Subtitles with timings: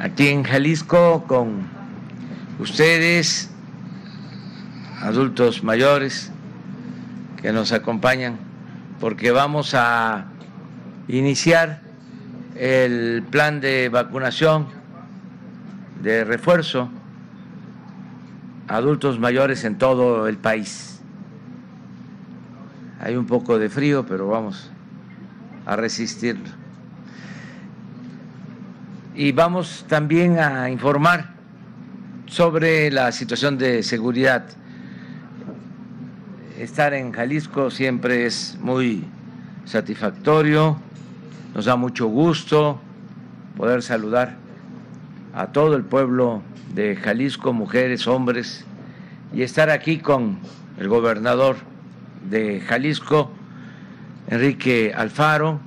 [0.00, 1.68] aquí en Jalisco con
[2.58, 3.50] ustedes,
[5.02, 6.30] adultos mayores
[7.42, 8.38] que nos acompañan,
[8.98, 10.24] porque vamos a
[11.06, 11.82] iniciar
[12.54, 14.68] el plan de vacunación
[16.02, 16.88] de refuerzo
[18.68, 20.98] a adultos mayores en todo el país.
[23.00, 24.70] Hay un poco de frío, pero vamos
[25.66, 26.63] a resistirlo.
[29.16, 31.34] Y vamos también a informar
[32.26, 34.44] sobre la situación de seguridad.
[36.58, 39.04] Estar en Jalisco siempre es muy
[39.66, 40.78] satisfactorio,
[41.54, 42.80] nos da mucho gusto
[43.56, 44.34] poder saludar
[45.32, 46.42] a todo el pueblo
[46.74, 48.64] de Jalisco, mujeres, hombres,
[49.32, 50.38] y estar aquí con
[50.76, 51.54] el gobernador
[52.28, 53.30] de Jalisco,
[54.26, 55.60] Enrique Alfaro,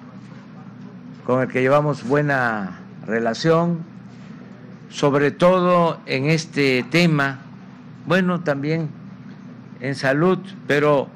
[1.26, 2.77] con el que llevamos buena
[3.08, 3.80] relación,
[4.90, 7.40] sobre todo en este tema,
[8.06, 8.90] bueno, también
[9.80, 11.08] en salud, pero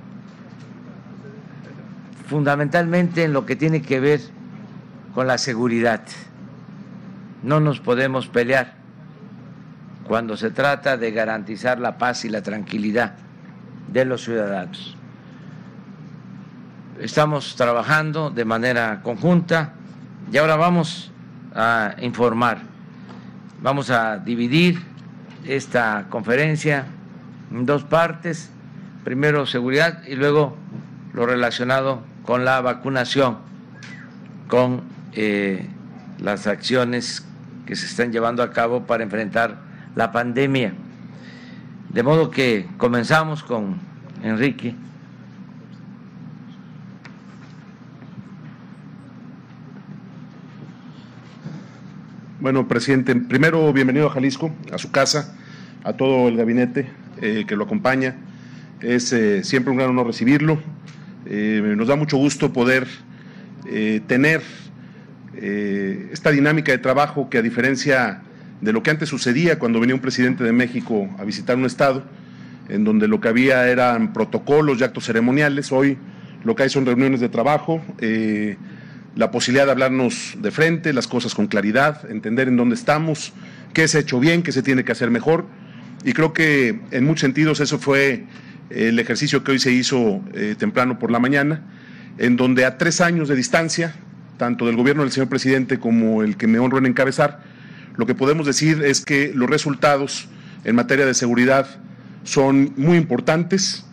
[2.28, 4.22] fundamentalmente en lo que tiene que ver
[5.14, 6.02] con la seguridad.
[7.44, 8.76] No nos podemos pelear
[10.08, 13.16] cuando se trata de garantizar la paz y la tranquilidad
[13.92, 14.96] de los ciudadanos.
[17.00, 19.74] Estamos trabajando de manera conjunta
[20.32, 21.12] y ahora vamos
[21.54, 22.60] a informar.
[23.62, 24.82] Vamos a dividir
[25.46, 26.86] esta conferencia
[27.52, 28.50] en dos partes.
[29.04, 30.56] Primero seguridad y luego
[31.14, 33.38] lo relacionado con la vacunación,
[34.48, 35.68] con eh,
[36.20, 37.26] las acciones
[37.66, 39.58] que se están llevando a cabo para enfrentar
[39.96, 40.74] la pandemia.
[41.90, 43.80] De modo que comenzamos con
[44.24, 44.76] Enrique.
[52.42, 55.38] Bueno, presidente, primero bienvenido a Jalisco, a su casa,
[55.84, 56.88] a todo el gabinete
[57.22, 58.16] eh, que lo acompaña.
[58.82, 60.60] Es eh, siempre un gran honor recibirlo.
[61.28, 62.88] Eh, nos da mucho gusto poder
[64.08, 64.42] tener
[66.12, 68.24] esta dinámica de trabajo que a diferencia
[68.60, 72.04] de lo que antes sucedía cuando venía un presidente de México a visitar un estado,
[72.70, 76.00] en donde lo que había eran protocolos y actos ceremoniales, hoy
[76.44, 77.84] lo que hay son reuniones de trabajo
[79.16, 83.34] la posibilidad de hablarnos de frente, las cosas con claridad, entender en dónde estamos,
[83.74, 85.46] qué se ha hecho bien, qué se tiene que hacer mejor.
[86.04, 88.26] Y creo que en muchos sentidos eso fue
[88.70, 91.64] el ejercicio que hoy se hizo eh, temprano por la mañana,
[92.18, 93.96] en donde a tres años de distancia,
[94.38, 97.44] tanto del gobierno del señor presidente como el que me honro en encabezar,
[97.98, 100.30] lo que podemos decir es que los resultados
[100.64, 101.68] en materia de seguridad
[102.24, 103.86] son muy importantes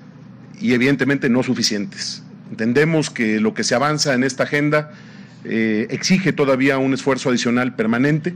[0.60, 2.22] y evidentemente no suficientes.
[2.50, 4.92] Entendemos que lo que se avanza en esta agenda
[5.44, 8.34] eh, exige todavía un esfuerzo adicional permanente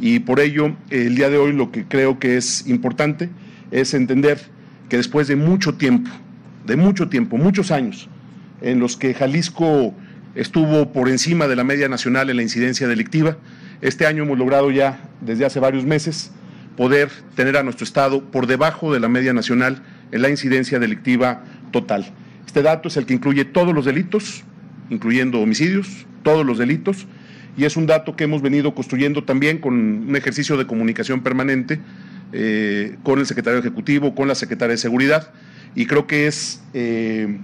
[0.00, 3.28] y por ello el día de hoy lo que creo que es importante
[3.70, 4.40] es entender
[4.88, 6.10] que después de mucho tiempo,
[6.66, 8.08] de mucho tiempo, muchos años,
[8.60, 9.94] en los que Jalisco
[10.34, 13.36] estuvo por encima de la media nacional en la incidencia delictiva,
[13.80, 16.32] este año hemos logrado ya desde hace varios meses
[16.76, 19.82] poder tener a nuestro Estado por debajo de la media nacional
[20.12, 22.12] en la incidencia delictiva total.
[22.46, 24.44] Este dato es el que incluye todos los delitos,
[24.90, 27.06] incluyendo homicidios, todos los delitos,
[27.56, 31.80] y es un dato que hemos venido construyendo también con un ejercicio de comunicación permanente
[32.32, 35.30] eh, con el secretario ejecutivo, con la secretaria de Seguridad,
[35.74, 37.38] y creo que es eh,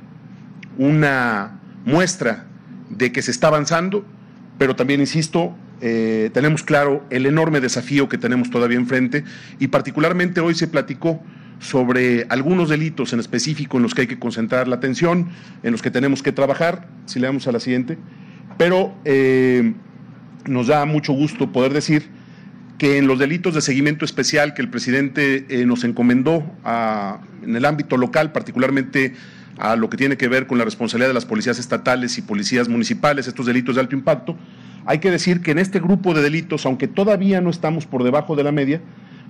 [0.79, 2.47] una muestra
[2.89, 4.05] de que se está avanzando,
[4.59, 9.25] pero también, insisto, eh, tenemos claro el enorme desafío que tenemos todavía enfrente,
[9.59, 11.23] y particularmente hoy se platicó
[11.61, 15.29] sobre algunos delitos en específico en los que hay que concentrar la atención,
[15.63, 17.99] en los que tenemos que trabajar, si le damos a la siguiente,
[18.59, 19.75] pero eh,
[20.47, 22.09] nos da mucho gusto poder decir
[22.79, 26.43] que en los delitos de seguimiento especial que el presidente eh, nos encomendó
[27.43, 29.13] en el ámbito local, particularmente
[29.59, 32.71] a lo que tiene que ver con la responsabilidad de las policías estatales y policías
[32.71, 34.35] municipales, estos delitos de alto impacto,
[34.87, 38.35] hay que decir que en este grupo de delitos, aunque todavía no estamos por debajo
[38.35, 38.81] de la media,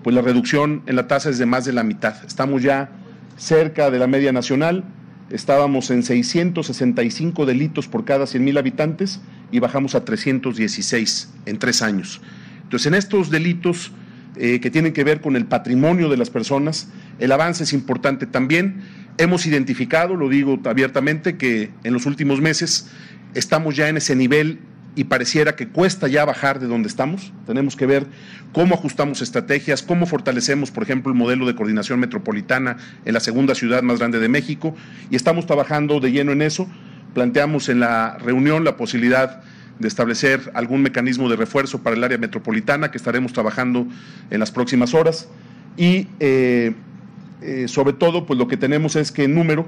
[0.03, 2.25] pues la reducción en la tasa es de más de la mitad.
[2.27, 2.91] Estamos ya
[3.37, 4.85] cerca de la media nacional,
[5.31, 9.21] estábamos en 665 delitos por cada 100 mil habitantes
[9.53, 12.21] y bajamos a 316 en tres años.
[12.63, 13.93] Entonces, en estos delitos
[14.37, 16.89] eh, que tienen que ver con el patrimonio de las personas,
[17.19, 18.83] el avance es importante también.
[19.19, 22.89] Hemos identificado, lo digo abiertamente, que en los últimos meses
[23.35, 24.61] estamos ya en ese nivel
[24.97, 27.33] y pareciera que cuesta ya bajar de donde estamos.
[27.47, 28.07] Tenemos que ver
[28.53, 33.55] cómo ajustamos estrategias, cómo fortalecemos, por ejemplo, el modelo de coordinación metropolitana en la segunda
[33.55, 34.75] ciudad más grande de México
[35.11, 36.69] y estamos trabajando de lleno en eso.
[37.15, 39.43] Planteamos en la reunión la posibilidad
[39.79, 43.87] de establecer algún mecanismo de refuerzo para el área metropolitana que estaremos trabajando
[44.31, 45.29] en las próximas horas
[45.77, 46.75] y eh,
[47.41, 49.67] eh, sobre todo pues lo que tenemos es que en número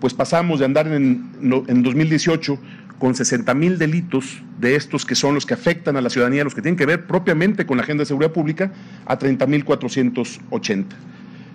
[0.00, 2.58] pues pasamos de andar en, en 2018
[2.98, 6.54] con 60 mil delitos de estos que son los que afectan a la ciudadanía, los
[6.54, 8.72] que tienen que ver propiamente con la agenda de seguridad pública,
[9.06, 10.96] a 30 mil 480.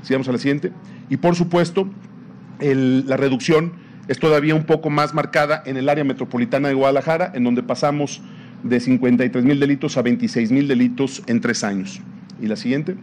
[0.03, 0.71] Sigamos a la siguiente.
[1.09, 1.89] Y por supuesto,
[2.59, 3.73] la reducción
[4.07, 8.21] es todavía un poco más marcada en el área metropolitana de Guadalajara, en donde pasamos
[8.63, 12.01] de 53 mil delitos a 26 mil delitos en tres años.
[12.41, 12.95] Y la siguiente.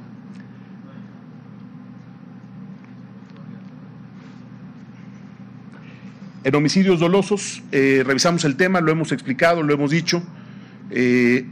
[6.47, 10.23] En homicidios dolosos, eh, revisamos el tema, lo hemos explicado, lo hemos dicho.
[10.93, 11.45] Eh,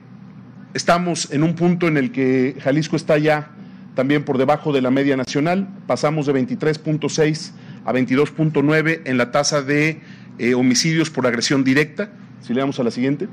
[0.73, 3.51] estamos en un punto en el que Jalisco está ya
[3.97, 5.67] también por debajo de la media nacional.
[5.89, 7.51] Pasamos de 23.6
[7.85, 9.99] a 22.9 en la tasa de
[10.39, 12.13] eh, homicidios por agresión directa.
[12.41, 13.27] Si le damos a la siguiente.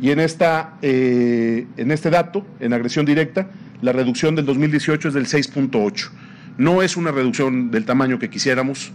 [0.00, 3.50] Y en, esta, en este dato, en agresión directa,
[3.82, 6.08] la reducción del 2018 es del 6.8.
[6.56, 8.92] No es una reducción del tamaño que quisiéramos,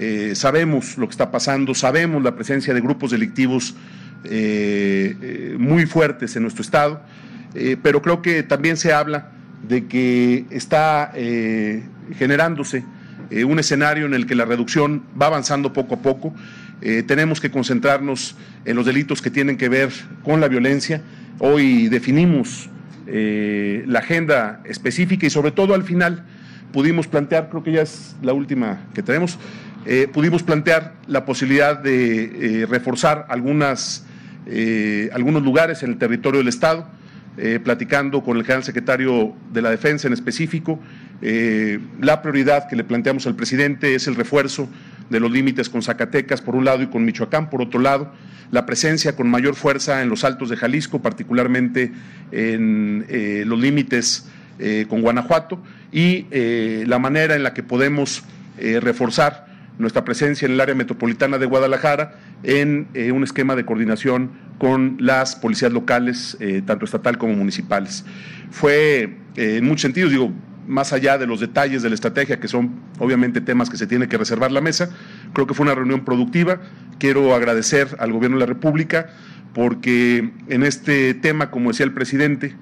[0.00, 3.74] eh, sabemos lo que está pasando, sabemos la presencia de grupos delictivos
[4.22, 7.02] eh, eh, muy fuertes en nuestro estado,
[7.82, 9.32] pero creo que también se habla
[9.66, 11.12] de que está
[12.16, 12.84] generándose
[13.44, 16.34] un escenario en el que la reducción va avanzando poco a poco.
[17.06, 18.36] tenemos que concentrarnos
[18.66, 19.90] en los delitos que tienen que ver
[20.22, 21.00] con la violencia.
[21.38, 22.68] Hoy definimos
[23.06, 26.24] la agenda específica y sobre todo al final
[26.72, 29.38] pudimos plantear, creo que ya es la última que tenemos,
[29.90, 34.04] eh, pudimos plantear la posibilidad de eh, reforzar algunas,
[34.46, 36.86] eh, algunos lugares en el territorio del Estado,
[37.62, 40.80] platicando con el general secretario de la Defensa en específico.
[41.20, 44.68] la prioridad que le planteamos al presidente es el refuerzo
[45.08, 48.12] de los límites con Zacatecas por un lado y con Michoacán por otro lado,
[48.50, 51.92] la presencia con mayor fuerza en los altos de Jalisco, particularmente
[52.32, 53.06] en
[53.46, 54.28] los límites
[54.88, 55.62] con Guanajuato,
[55.92, 56.26] y
[56.86, 58.22] la manera en la que podemos
[58.58, 59.48] reforzar
[59.78, 64.96] nuestra presencia en el área metropolitana de Guadalajara en eh, un esquema de coordinación con
[64.98, 68.04] las policías locales, eh, tanto estatal como municipales.
[68.50, 70.32] Fue, eh, en muchos sentidos, digo,
[70.66, 74.08] más allá de los detalles de la estrategia, que son obviamente temas que se tiene
[74.08, 74.90] que reservar la mesa,
[75.32, 76.60] creo que fue una reunión productiva.
[76.98, 79.10] Quiero agradecer al Gobierno de la República
[79.54, 82.54] porque en este tema, como decía el presidente,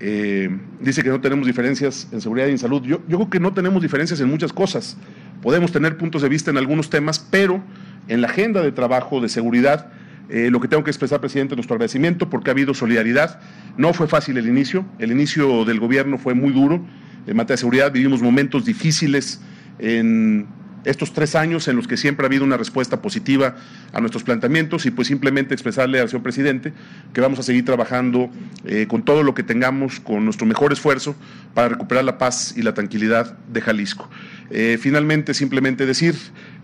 [0.00, 2.82] dice que no tenemos diferencias en seguridad y en salud.
[2.82, 4.96] Yo, yo creo que no tenemos diferencias en muchas cosas.
[5.42, 7.62] Podemos tener puntos de vista en algunos temas, pero
[8.08, 9.92] en la agenda de trabajo de seguridad,
[10.28, 13.40] eh, lo que tengo que expresar, presidente, nuestro agradecimiento porque ha habido solidaridad.
[13.76, 16.84] No fue fácil el inicio, el inicio del gobierno fue muy duro.
[17.26, 19.40] En materia de seguridad vivimos momentos difíciles
[19.78, 20.46] en
[20.84, 23.56] estos tres años en los que siempre ha habido una respuesta positiva
[23.92, 26.72] a nuestros planteamientos y pues simplemente expresarle al señor presidente
[27.12, 28.30] que vamos a seguir trabajando
[28.64, 31.14] eh, con todo lo que tengamos, con nuestro mejor esfuerzo
[31.54, 34.10] para recuperar la paz y la tranquilidad de Jalisco.
[34.50, 36.14] Eh, finalmente, simplemente decir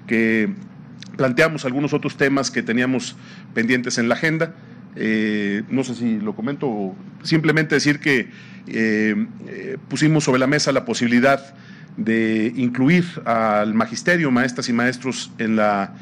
[0.06, 0.50] que
[1.16, 3.16] planteamos algunos otros temas que teníamos
[3.54, 4.54] pendientes en la agenda.
[4.96, 8.30] Eh, no sé si lo comento, simplemente decir que
[9.88, 11.54] pusimos sobre la mesa la posibilidad
[11.98, 15.92] de incluir al magisterio, maestras y maestros en la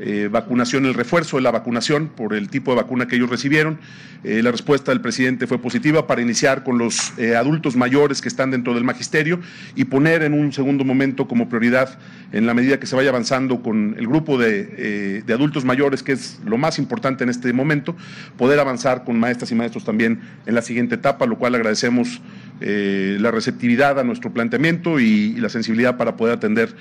[0.00, 3.78] eh, vacunación, el refuerzo de la vacunación por el tipo de vacuna que ellos recibieron.
[4.24, 8.28] Eh, la respuesta del presidente fue positiva para iniciar con los eh, adultos mayores que
[8.28, 9.40] están dentro del magisterio
[9.76, 11.98] y poner en un segundo momento como prioridad,
[12.32, 16.12] en la medida que se vaya avanzando con el grupo de, de adultos mayores, que
[16.12, 17.94] es lo más importante en este momento,
[18.38, 22.22] poder avanzar con maestras y maestros también en la siguiente etapa, lo cual agradecemos
[22.60, 26.74] la receptividad a nuestro planteamiento y la sensibilidad para poder atender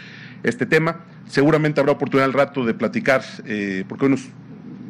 [0.44, 1.02] este tema.
[1.32, 4.28] Seguramente habrá oportunidad al rato de platicar, eh, porque hoy nos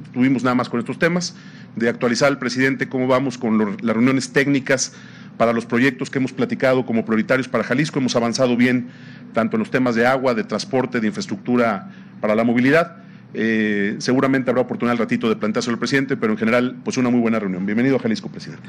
[0.06, 1.36] estuvimos nada más con estos temas,
[1.76, 4.94] de actualizar al presidente cómo vamos con las reuniones técnicas
[5.38, 8.00] para los proyectos que hemos platicado como prioritarios para Jalisco.
[8.00, 8.88] Hemos avanzado bien
[9.34, 12.98] tanto en los temas de agua, de transporte, de infraestructura para la movilidad.
[13.36, 17.12] Eh, seguramente habrá oportunidad al ratito de planteárselo al presidente, pero en general, pues una
[17.12, 17.68] muy buena reunión.
[17.68, 18.68] Bienvenido a Jalisco, presidente.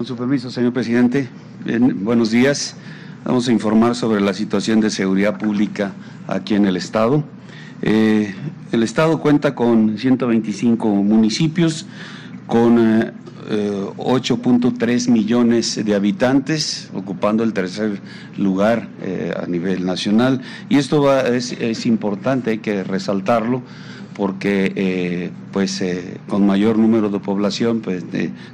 [0.00, 1.28] Con su permiso, señor presidente.
[1.96, 2.74] buenos días.
[3.22, 5.92] Vamos a informar sobre la situación de seguridad pública
[6.26, 7.22] aquí en el Estado.
[7.82, 8.34] Eh,
[8.72, 11.84] el Estado cuenta con 125 municipios,
[12.46, 18.00] con 8.3 eh, millones de habitantes, ocupando el tercer
[18.38, 20.40] lugar eh, a nivel nacional.
[20.70, 23.60] Y esto es, es importante, hay que resaltarlo
[24.16, 28.04] porque eh, pues eh, con mayor número de población pues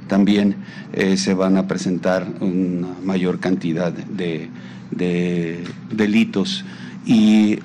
[0.07, 0.55] también
[0.93, 4.49] eh, se van a presentar una mayor cantidad de
[5.91, 6.65] delitos.
[7.05, 7.59] Y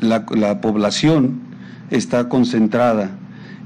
[0.00, 1.40] la, la población
[1.90, 3.10] está concentrada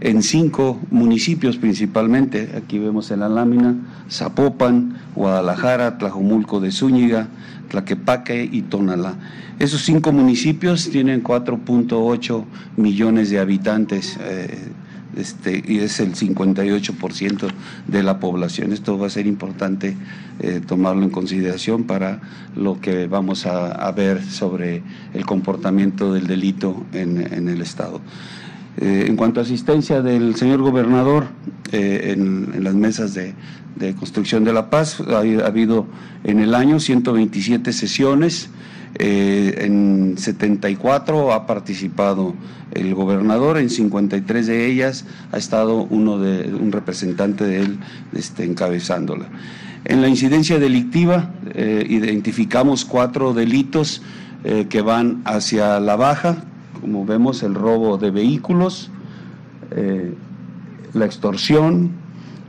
[0.00, 3.74] en cinco municipios principalmente, aquí vemos en la lámina,
[4.10, 7.28] Zapopan, Guadalajara, Tlajomulco de Zúñiga,
[7.70, 9.14] Tlaquepaque y Tonalá.
[9.58, 12.44] Esos cinco municipios tienen 4.8
[12.76, 14.18] millones de habitantes.
[14.20, 14.72] Eh,
[15.16, 17.48] este, y es el 58%
[17.88, 18.72] de la población.
[18.72, 19.96] Esto va a ser importante
[20.38, 22.20] eh, tomarlo en consideración para
[22.54, 28.00] lo que vamos a, ver sobre el comportamiento del delito en, el Estado.
[28.78, 31.26] Eh, en cuanto a asistencia del señor gobernador
[31.72, 33.34] eh, en, las mesas de,
[33.98, 35.86] construcción de la paz, ha, habido
[36.24, 38.50] en el año 127 sesiones,
[38.98, 42.34] en 74 ha participado
[42.72, 47.78] el gobernador, en 53 de ellas ha estado uno de, un representante de él
[48.12, 49.26] este, encabezándola.
[49.84, 54.02] En la incidencia delictiva eh, identificamos cuatro delitos
[54.44, 56.44] eh, que van hacia la baja,
[56.80, 58.90] como vemos el robo de vehículos,
[59.70, 60.14] eh,
[60.92, 61.90] la extorsión,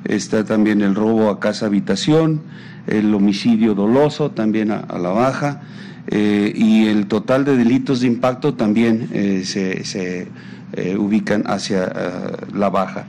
[0.05, 2.41] está también el robo a casa habitación,
[2.88, 5.61] el homicidio doloso también a la baja,
[6.07, 10.27] eh, y el total de delitos de impacto también eh, se,
[10.73, 11.91] eh, ubican hacia
[12.53, 13.05] la baja.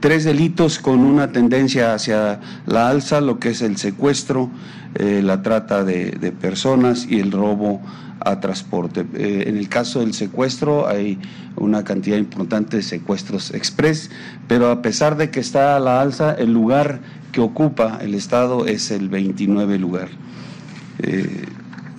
[0.00, 4.50] tres delitos con una tendencia hacia la alza, lo que es el secuestro,
[4.98, 7.80] la trata de, personas y el robo
[8.24, 9.04] a transporte.
[9.14, 11.18] en el caso del secuestro hay
[11.56, 14.10] una cantidad importante de secuestros express,
[14.48, 17.00] pero a pesar de que está a la alza, el lugar
[17.32, 20.08] que ocupa el Estado es el 29 lugar.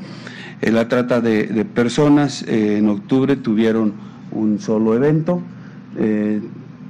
[0.61, 3.93] En la trata de, personas, eh, en octubre tuvieron
[4.31, 5.41] un solo evento.
[5.97, 6.41] Eh,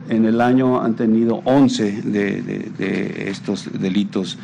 [0.09, 4.37] en el año han tenido 11 de, estos delitos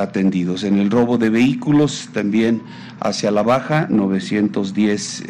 [0.00, 0.64] atendidos.
[0.64, 2.62] En el robo de vehículos también
[3.00, 5.24] hacia la baja, 910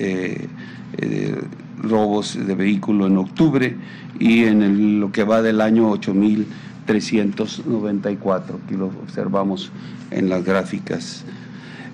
[1.82, 3.76] robos de vehículo en octubre
[4.18, 6.47] y en lo que va del año 8000
[6.88, 9.70] 394, aquí lo observamos
[10.11, 11.23] en las gráficas.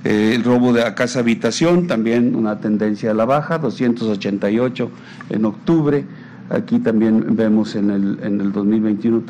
[0.05, 4.91] Eh, el robo de a casa habitación, también una tendencia a la baja, 288
[5.31, 6.05] en octubre.
[6.49, 9.23] Aquí también vemos en el, en el 2021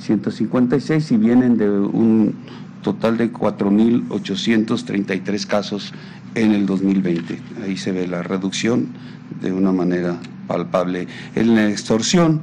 [0.00, 2.34] 3.156 y vienen de un
[2.82, 5.92] total de 4.833 casos
[6.34, 7.38] en el 2020.
[7.64, 8.88] Ahí se ve la reducción
[9.40, 10.16] de una manera
[10.46, 11.06] palpable.
[11.34, 12.40] En la extorsión,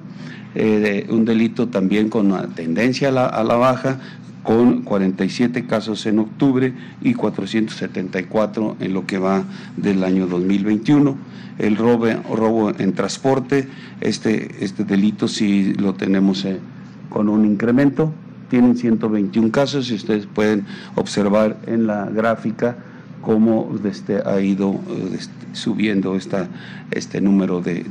[0.55, 3.99] eh, un delito también con una tendencia a la, a la baja,
[4.43, 9.43] con 47 casos en octubre y 474 en lo que va
[9.75, 11.17] del año 2021.
[11.59, 13.67] El robo, robo en transporte,
[13.99, 16.61] este, este delito sí lo tenemos eh,
[17.09, 18.11] con un incremento,
[18.49, 22.77] tienen 121 casos y ustedes pueden observar en la gráfica
[23.21, 24.79] cómo este, ha ido
[25.13, 26.47] este, subiendo esta,
[26.91, 27.85] este número de,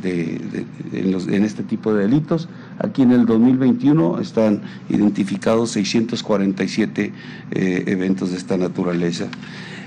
[0.92, 2.48] en, este tipo de delitos.
[2.78, 7.12] Aquí en el 2021 están identificados 647
[7.50, 9.26] eh, eventos de esta naturaleza.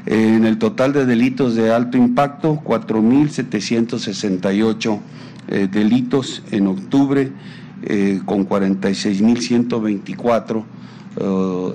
[0.06, 5.00] En el total de delitos de alto impacto, 4.768
[5.48, 7.32] eh, delitos en octubre,
[7.84, 10.64] eh, con 46.124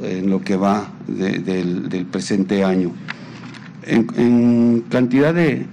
[0.02, 2.92] en lo que va del presente año.
[3.86, 5.66] En, cantidad de,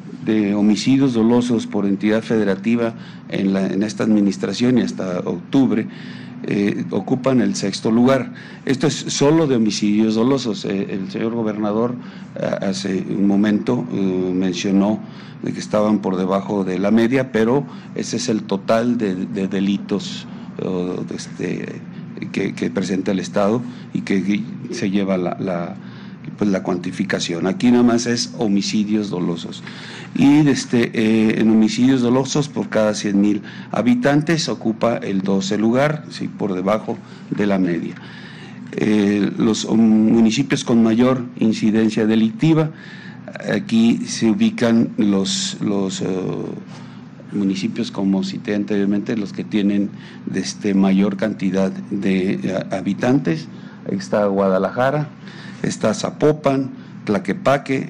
[0.55, 2.93] homicidios dolosos por entidad federativa
[3.29, 5.87] en, esta administración y hasta octubre,
[6.43, 8.33] eh, ocupan el sexto lugar.
[8.65, 10.65] Esto es solo de homicidios dolosos.
[10.65, 11.95] Eh, el señor gobernador
[12.35, 14.99] eh, hace un momento mencionó
[15.43, 19.15] de que estaban por debajo de la media, pero ese es el total de,
[19.47, 20.27] delitos
[21.13, 21.81] este,
[22.31, 23.61] que, presenta el Estado
[23.93, 25.75] y que se lleva la
[26.37, 27.47] pues la cuantificación.
[27.47, 29.63] Aquí nada más es homicidios dolosos.
[30.15, 36.27] Y este, eh, en homicidios dolosos por cada 100.000 habitantes ocupa el 12 lugar, ¿sí?
[36.27, 36.97] por debajo
[37.29, 37.95] de la media.
[38.73, 42.71] Eh, los municipios con mayor incidencia delictiva,
[43.53, 46.01] aquí se ubican los, los
[47.33, 49.89] municipios como cité anteriormente, los que tienen
[50.33, 53.47] este, mayor cantidad de habitantes.
[53.89, 55.07] está Guadalajara,
[55.63, 56.71] está Zapopan,
[57.05, 57.89] Tlaquepaque,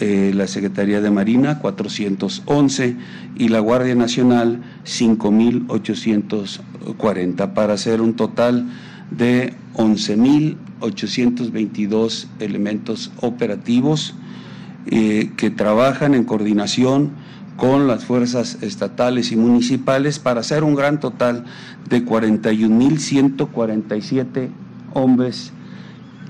[0.00, 2.96] eh, la Secretaría de Marina 411
[3.36, 8.64] y la Guardia Nacional 5.840 para hacer un total
[9.10, 14.14] de 11.822 elementos operativos
[14.90, 17.10] eh, que trabajan en coordinación
[17.56, 21.44] con las fuerzas estatales y municipales para hacer un gran total
[21.88, 24.50] de 41.147
[24.94, 25.52] hombres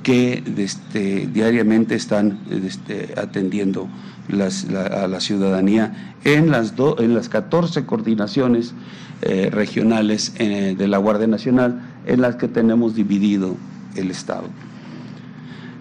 [0.03, 3.89] que este, diariamente están este, atendiendo
[4.31, 8.75] a la ciudadanía en las, en las 14 coordinaciones
[9.23, 13.57] eh, regionales eh, de la Guardia Nacional en las que tenemos dividido
[13.97, 14.45] el Estado.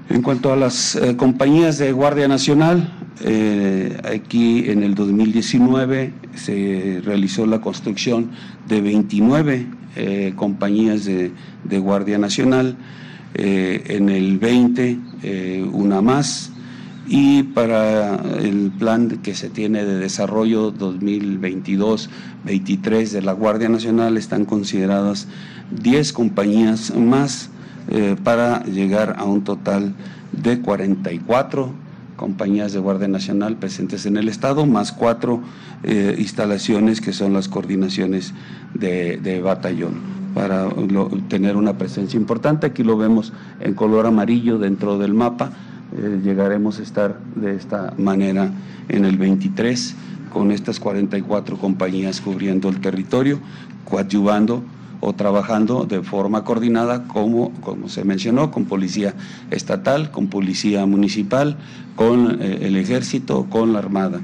[0.09, 2.93] En cuanto a las eh, compañías de Guardia Nacional,
[3.25, 8.31] eh, aquí en el 2019 se realizó la construcción
[8.69, 9.67] de 29
[9.97, 11.33] eh, compañías de,
[11.79, 12.77] Guardia Nacional,
[13.33, 14.97] en el 20
[15.73, 16.53] una más.
[17.07, 24.45] Y para el plan que se tiene de desarrollo 2022-23 de la Guardia Nacional están
[24.45, 25.27] consideradas
[25.71, 27.51] 10 compañías más
[28.23, 29.93] para llegar a un total
[30.31, 31.73] de 44
[32.17, 35.41] compañías de Guardia Nacional presentes en el Estado, más cuatro
[35.83, 38.33] eh, instalaciones que son las coordinaciones
[38.73, 39.93] de, batallón,
[40.33, 40.67] para
[41.29, 42.67] tener una presencia importante.
[42.67, 45.51] Aquí lo vemos en color amarillo dentro del mapa.
[45.95, 48.51] Eh, llegaremos a estar de esta manera
[48.89, 49.95] en el 23
[50.33, 53.39] con estas 44 compañías cubriendo el territorio,
[53.85, 54.63] coadyuvando
[54.99, 59.13] o trabajando de forma coordinada, como, como se mencionó, con policía
[59.51, 61.57] estatal, con policía municipal,
[61.95, 64.21] con eh, el ejército, con la Armada.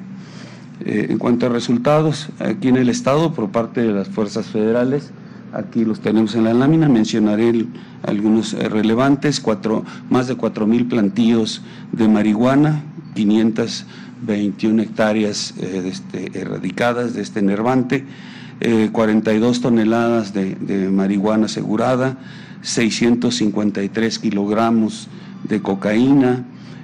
[0.81, 5.11] Eh, en cuanto a resultados, aquí en el Estado, por parte de las fuerzas federales,
[5.53, 7.65] aquí los tenemos en la lámina, mencionaré
[8.01, 12.83] algunos eh, relevantes, cuatro, más de 4.000 plantíos de marihuana,
[13.13, 17.43] 521 hectáreas este, erradicadas de este
[18.59, 22.17] nervante, 42 eh, toneladas de, marihuana asegurada,
[22.61, 25.07] 653 kilogramos
[25.43, 26.43] de cocaína,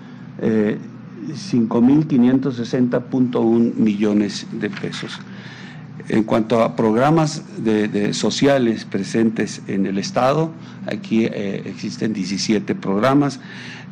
[0.41, 0.79] eh,
[1.29, 5.21] 5.560.1 millones de pesos.
[6.09, 10.51] En cuanto a programas de, sociales presentes en el Estado,
[10.87, 13.39] aquí eh, existen 17 programas.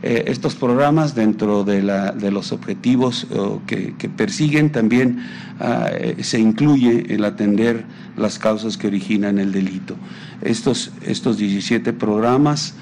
[0.03, 1.83] Eh, estos programas, dentro de,
[2.31, 3.27] los objetivos
[3.67, 5.19] que, persiguen, también
[5.59, 7.85] ah, eh, se incluye el atender
[8.17, 9.97] las causas que originan el delito.
[10.43, 12.75] Estos, estos 17 programas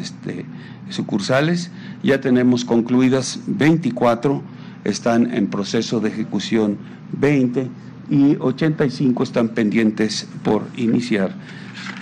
[0.00, 0.44] este,
[0.88, 1.70] sucursales,
[2.03, 4.42] ya tenemos concluidas 24,
[4.85, 6.79] están en proceso de ejecución
[7.12, 7.68] 20
[8.11, 11.35] y 85 están pendientes por iniciar.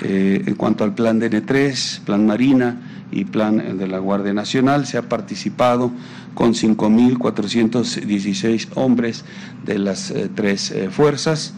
[0.02, 4.98] Eh, en cuanto al plan DN3, plan Marina y plan de la Guardia Nacional, se
[4.98, 5.92] ha participado
[6.34, 9.24] con 5.416 hombres
[9.64, 11.52] de las eh, tres eh, fuerzas,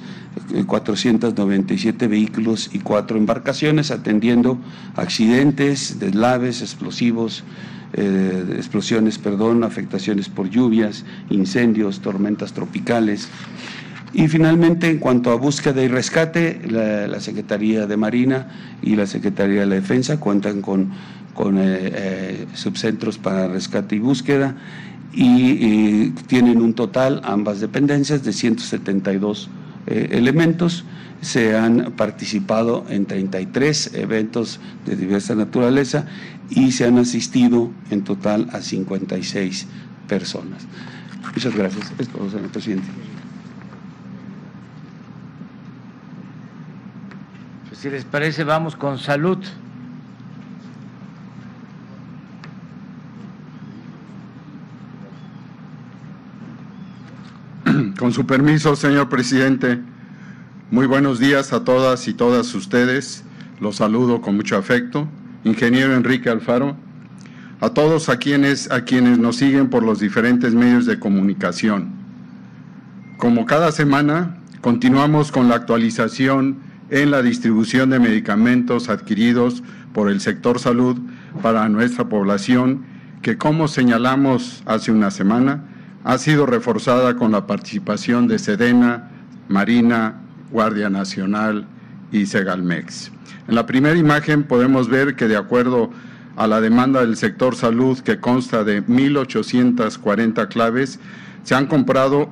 [0.67, 4.59] 497 vehículos y cuatro embarcaciones, atendiendo
[4.97, 7.45] accidentes, deslaves, explosivos,
[7.97, 13.29] explosiones, perdón, afectaciones por lluvias, incendios, tormentas tropicales,
[14.15, 18.47] y finalmente, en cuanto a búsqueda y rescate, la, Secretaría de Marina
[18.81, 20.93] y la Secretaría de la Defensa cuentan con,
[21.35, 24.57] con eh, eh, subcentros para rescate y búsqueda
[25.12, 29.49] y, tienen un total, ambas dependencias, de 172
[29.87, 30.85] eh, elementos.
[31.20, 36.07] Se han participado en 33 eventos de diversa naturaleza
[36.51, 39.66] y se han asistido en total a 56
[40.09, 40.66] personas.
[41.33, 41.92] Muchas gracias.
[41.99, 42.88] Es todo, señor presidente.
[47.81, 49.38] Si les parece, vamos con salud.
[57.99, 59.79] Con su permiso, señor presidente,
[60.73, 63.23] muy buenos días a todas y todas ustedes.
[63.61, 65.07] Los saludo con mucho afecto.
[65.45, 66.77] Ingeniero Enrique Alfaro,
[67.61, 71.91] a todos a quienes, a quienes nos siguen por los diferentes medios de comunicación.
[73.17, 76.57] Como cada semana, continuamos con la actualización
[76.91, 80.99] en la distribución de medicamentos adquiridos por el sector salud
[81.43, 82.87] para nuestra población,
[83.23, 85.63] que como señalamos hace una semana,
[86.05, 89.11] ha sido reforzada con la participación de Sedena,
[89.49, 91.67] Marina, Guardia Nacional
[92.12, 93.11] y Segalmex.
[93.49, 95.90] En la primera imagen podemos ver que de acuerdo
[96.37, 101.01] a la demanda del sector salud, que consta de 1.840 claves,
[101.43, 102.29] se han comprado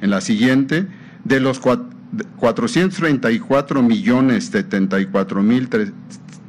[0.00, 0.88] En la siguiente,
[1.24, 5.68] de los 434 millones 74 mil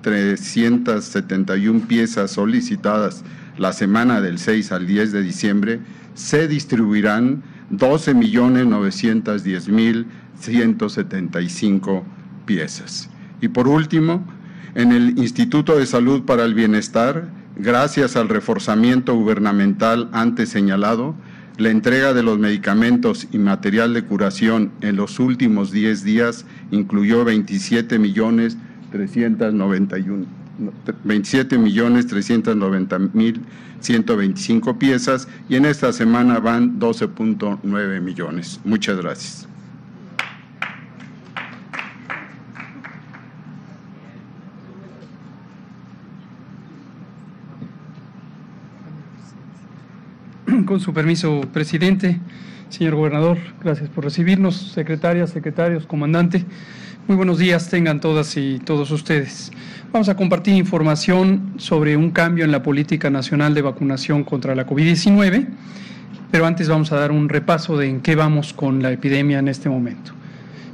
[0.02, 3.24] 371 piezas solicitadas
[3.58, 5.80] la semana del 6 al 10 de diciembre,
[6.14, 10.06] se distribuirán 12 millones 910 mil
[10.40, 12.06] 175
[12.46, 13.10] piezas.
[13.42, 14.24] Y por último,
[14.78, 21.16] en el Instituto de Salud para el Bienestar, gracias al reforzamiento gubernamental antes señalado,
[21.58, 27.26] la entrega de los medicamentos y material de curación en los últimos 10 días incluyó
[27.26, 28.56] 27 millones
[28.92, 30.28] 391
[31.04, 33.42] 27 millones 390 mil
[33.80, 38.60] 125 piezas y en esta semana van 12.9 millones.
[38.64, 39.47] Muchas gracias.
[50.66, 52.20] Con su permiso, presidente,
[52.70, 56.44] señor gobernador, gracias por recibirnos, secretarias, secretarios, comandante.
[57.08, 59.52] Muy buenos días tengan todas y todos ustedes.
[59.92, 64.66] Vamos a compartir información sobre un cambio en la política nacional de vacunación contra la
[64.66, 65.48] COVID-19,
[66.32, 69.48] pero antes vamos a dar un repaso de en qué vamos con la epidemia en
[69.48, 70.12] este momento.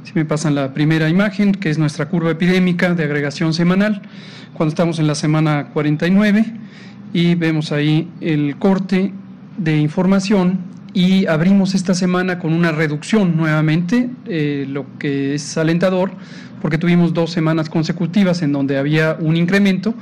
[0.04, 4.02] Si me pasan la primera imagen, que es nuestra curva epidémica de agregación semanal,
[4.54, 6.44] cuando estamos en la semana 49
[7.12, 9.12] y vemos ahí el corte
[9.56, 10.58] de información
[10.94, 16.12] y abrimos esta semana con una reducción nuevamente, eh, lo que es alentador,
[16.62, 19.94] porque tuvimos dos semanas consecutivas en donde había un incremento,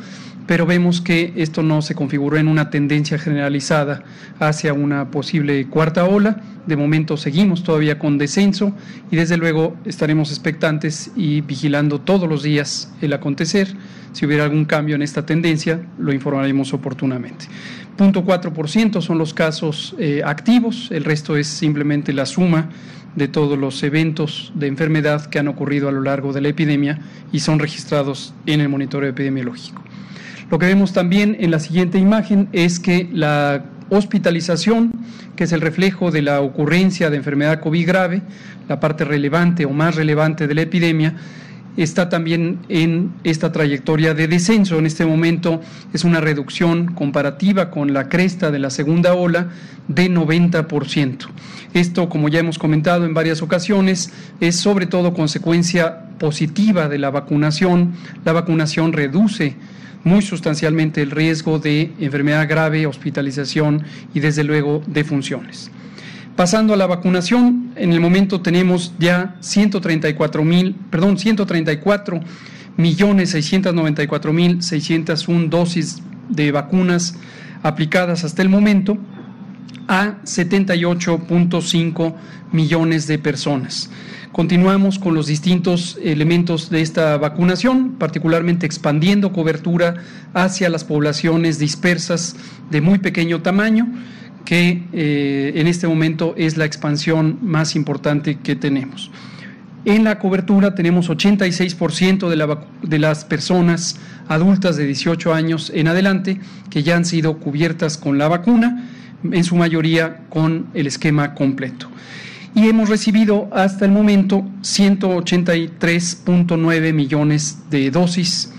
[0.47, 4.03] pero vemos que esto no se configuró en una tendencia generalizada
[4.39, 6.43] hacia una posible cuarta ola.
[6.67, 8.75] De momento seguimos todavía con descenso
[9.11, 13.75] y desde luego estaremos expectantes y vigilando todos los días el acontecer.
[14.13, 17.47] Si hubiera algún cambio en esta tendencia, lo informaremos oportunamente.
[17.97, 22.71] 0.4% son los casos eh, activos, el resto es simplemente la suma
[23.17, 27.01] de todos los eventos de enfermedad que han ocurrido a lo largo de la epidemia
[27.33, 29.83] y son registrados en el monitoreo epidemiológico.
[30.51, 34.93] Lo que vemos también en la siguiente imagen es que la hospitalización,
[35.37, 38.23] que es el reflejo de la ocurrencia de enfermedad COVID grave,
[38.69, 41.15] la parte relevante o más relevante de la epidemia,
[41.77, 44.79] está también en esta trayectoria de descenso.
[44.79, 45.61] En este momento
[45.93, 49.49] es una reducción comparativa con la cresta de la segunda ola
[49.89, 51.29] de 90%.
[51.75, 57.11] Esto, como ya hemos comentado en varias ocasiones, es sobre todo consecuencia positiva de la
[57.11, 57.95] vacunación.
[58.25, 59.57] La vacunación reduce
[60.05, 65.71] muy sustancialmente el riesgo de enfermedad grave, hospitalización y desde luego de funciones.
[66.37, 72.21] Pasando a la vacunación, en el momento tenemos ya 134 mil, perdón, 134
[72.79, 77.17] millones 694 mil 601 dosis de vacunas
[77.63, 78.97] aplicadas hasta el momento
[79.89, 82.15] a 78.5
[82.51, 83.91] millones de personas.
[84.33, 89.97] Continuamos con los distintos elementos de esta vacunación, particularmente expandiendo cobertura
[90.33, 92.37] hacia las poblaciones dispersas
[92.71, 93.93] de muy pequeño tamaño
[94.45, 99.11] que eh, en este momento es la expansión más importante que tenemos.
[99.85, 105.89] En la cobertura tenemos 86% de, la, de las personas adultas de 18 años en
[105.89, 108.89] adelante que ya han sido cubiertas con la vacuna,
[109.31, 111.89] en su mayoría con el esquema completo.
[112.55, 118.53] Y hemos recibido hasta el momento 183.9 millones de dosis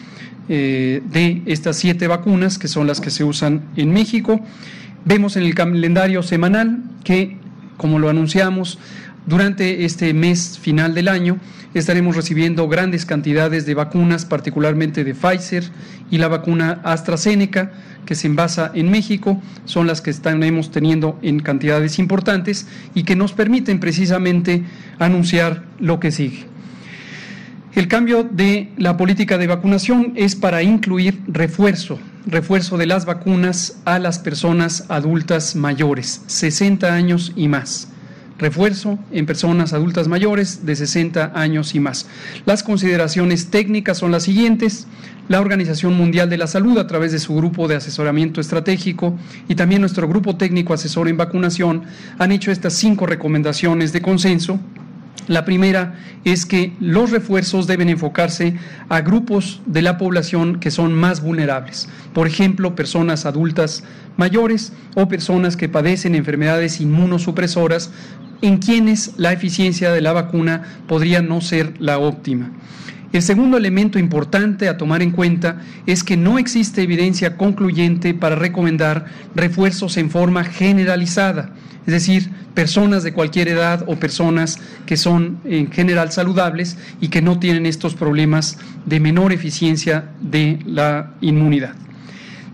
[0.49, 4.41] eh, de estas siete vacunas, que son las que se usan en México.
[5.05, 7.37] Vemos en el calendario semanal que,
[7.77, 8.79] como lo anunciamos,
[9.25, 11.37] Durante este mes final del año
[11.73, 15.63] estaremos recibiendo grandes cantidades de vacunas, particularmente de Pfizer
[16.11, 17.71] y la vacuna AstraZeneca,
[18.05, 23.15] que se envasa en México, son las que estaremos teniendo en cantidades importantes y que
[23.15, 24.63] nos permiten precisamente
[24.99, 26.45] anunciar lo que sigue.
[27.75, 33.77] El cambio de la política de vacunación es para incluir refuerzo, refuerzo de las vacunas
[33.85, 37.89] a las personas adultas mayores, 60 años y más
[38.43, 42.07] refuerzo en personas adultas mayores de 60 años y más.
[42.45, 44.87] Las consideraciones técnicas son las siguientes.
[45.29, 49.55] La Organización Mundial de la Salud, a través de su grupo de asesoramiento estratégico y
[49.55, 51.83] también nuestro grupo técnico asesor en vacunación,
[52.19, 54.59] han hecho estas cinco recomendaciones de consenso
[55.27, 58.55] la primera es que los refuerzos deben enfocarse
[58.89, 63.83] a grupos de la población que son más vulnerables, por ejemplo, personas adultas
[64.17, 67.91] mayores o personas que padecen enfermedades inmunosupresoras
[68.41, 72.51] en quienes la eficiencia de la vacuna podría no ser la óptima.
[73.13, 78.35] El segundo elemento importante a tomar en cuenta es que no existe evidencia concluyente para
[78.35, 79.05] recomendar
[79.35, 81.51] refuerzos en forma generalizada,
[81.85, 87.21] es decir, personas de cualquier edad o personas que son en general saludables y que
[87.21, 91.75] no tienen estos problemas de menor eficiencia de la inmunidad.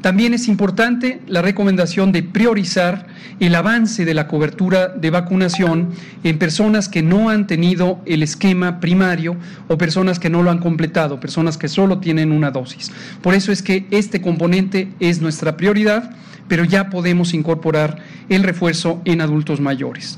[0.02, 3.08] También es importante la recomendación de priorizar
[3.42, 5.90] el avance de la cobertura de vacunación
[6.24, 9.36] en personas que no han tenido el esquema primario
[9.68, 12.92] o personas que no lo han completado, personas que solo tienen una dosis.
[13.22, 16.12] Por eso es que este componente es nuestra prioridad,
[16.48, 17.98] pero ya podemos incorporar
[18.30, 20.18] el refuerzo en adultos mayores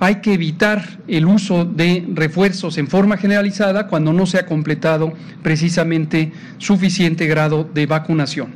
[0.00, 5.12] hay que evitar el uso de refuerzos en forma generalizada cuando no se ha completado
[5.42, 8.48] precisamente suficiente grado de vacunación.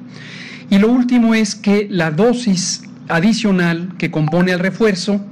[0.71, 5.25] Y lo último es que la dosis adicional que compone el refuerzo,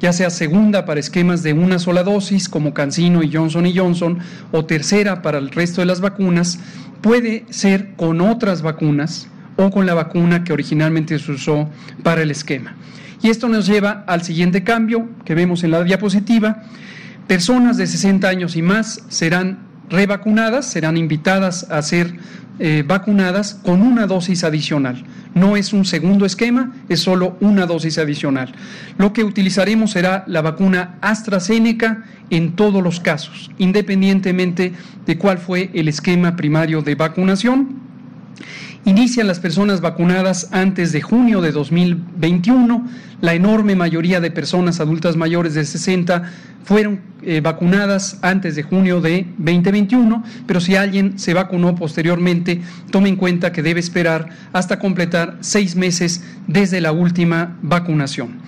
[0.00, 4.18] ya sea segunda para esquemas de una sola dosis como Cancino y Johnson y Johnson,
[4.50, 6.58] o tercera para el resto de las vacunas,
[7.00, 11.68] puede ser con otras vacunas o con la vacuna que originalmente se usó
[12.02, 12.74] para el esquema.
[13.22, 16.62] Y esto nos lleva al siguiente cambio que vemos en la diapositiva.
[17.26, 22.14] Personas de 60 años y más serán revacunadas, serán invitadas a ser
[22.58, 25.04] eh, vacunadas con una dosis adicional.
[25.34, 28.52] No es un segundo esquema, es solo una dosis adicional.
[28.98, 34.72] Lo que utilizaremos será la vacuna AstraZeneca en todos los casos, independientemente
[35.06, 37.89] de cuál fue el esquema primario de vacunación.
[38.86, 42.88] Inician las personas vacunadas antes de junio de 2021.
[43.20, 46.22] La enorme mayoría de personas adultas mayores de 60
[46.64, 53.10] fueron eh, vacunadas antes de junio de 2021, pero si alguien se vacunó posteriormente, tome
[53.10, 58.38] en cuenta que debe esperar hasta completar seis meses desde la última vacunación.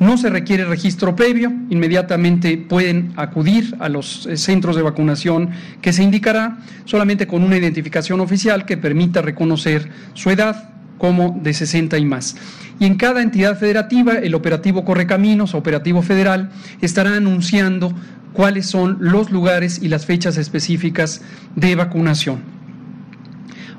[0.00, 5.50] No se requiere registro previo, inmediatamente pueden acudir a los eh, centros de vacunación
[5.82, 11.52] que se indicará solamente con una identificación oficial que permita reconocer su edad como de
[11.52, 12.36] 60 y más.
[12.78, 17.92] Y en cada entidad federativa, el operativo Correcaminos, operativo federal, estará anunciando
[18.32, 21.22] cuáles son los lugares y las fechas específicas
[21.56, 22.42] de vacunación.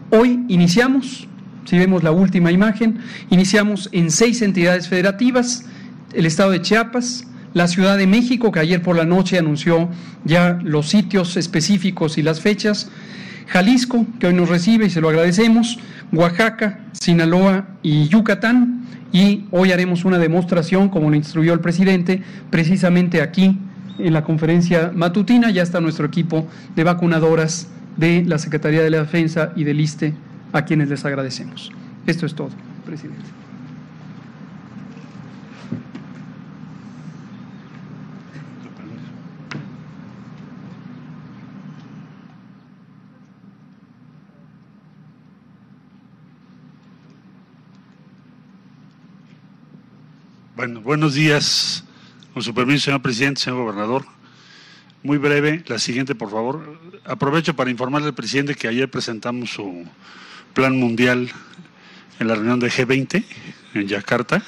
[0.10, 1.28] Hoy iniciamos,
[1.66, 5.66] si vemos la última imagen, iniciamos en seis entidades federativas,
[6.14, 9.90] el estado de Chiapas, la Ciudad de México, que ayer por la noche anunció
[10.24, 12.90] ya los sitios específicos y las fechas,
[13.48, 15.80] Jalisco, que hoy nos recibe y se lo agradecemos,
[16.12, 18.86] Oaxaca, Sinaloa y Yucatán.
[19.12, 23.58] Y hoy haremos una demostración, como lo instruyó el presidente, precisamente aquí
[23.98, 25.50] en la conferencia matutina.
[25.50, 27.68] Ya está nuestro equipo de vacunadoras
[27.98, 30.14] de la Secretaría de la Defensa y del ISTE,
[30.54, 31.72] a quienes les agradecemos.
[32.06, 32.50] Esto es todo,
[32.86, 33.26] presidente.
[50.60, 51.86] Bueno, buenos días.
[52.34, 54.04] Con su permiso, señor presidente, señor gobernador.
[55.04, 56.78] Muy breve, la siguiente, por favor.
[57.06, 59.86] Aprovecho para informarle al presidente que ayer presentamos su
[60.54, 61.32] plan mundial
[62.20, 63.24] en la reunión de G20
[63.74, 64.44] en Yakarta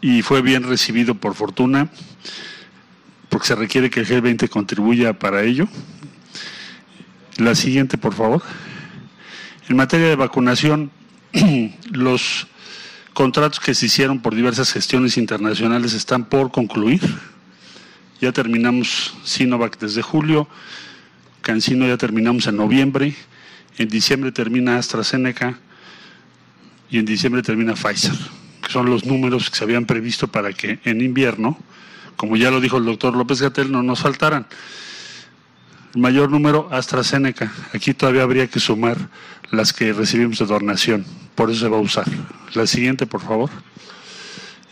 [0.00, 1.90] y fue bien recibido por fortuna
[3.28, 5.66] porque se requiere que el G20 contribuya para ello.
[7.38, 8.40] La siguiente, por favor.
[9.68, 10.92] En materia de vacunación,
[11.90, 12.46] los
[13.14, 17.00] Contratos que se hicieron por diversas gestiones internacionales están por concluir.
[18.20, 20.48] Ya terminamos Sinovac desde julio,
[21.40, 23.14] Cancino ya terminamos en noviembre,
[23.78, 25.58] en diciembre termina AstraZeneca
[26.88, 28.14] y en diciembre termina Pfizer,
[28.62, 31.58] que son los números que se habían previsto para que en invierno
[32.22, 34.46] como ya lo dijo el doctor López Gatel, no nos faltaran.
[35.94, 37.52] El mayor número AstraZeneca.
[37.74, 38.96] Aquí todavía habría que sumar
[39.50, 41.04] las que recibimos de donación.
[41.34, 42.06] Por eso se va a usar.
[42.54, 43.50] La siguiente, por favor.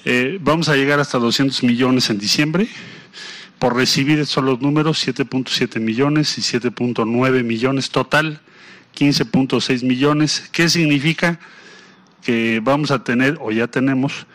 [0.04, 2.68] Eh, vamos a llegar hasta 200 millones en diciembre.
[3.58, 8.40] Por recibir son los números 7.7 millones y 7.9 millones total,
[8.96, 10.48] 15.6 millones.
[10.50, 11.38] ¿Qué significa?
[12.22, 14.26] Que vamos a tener o ya tenemos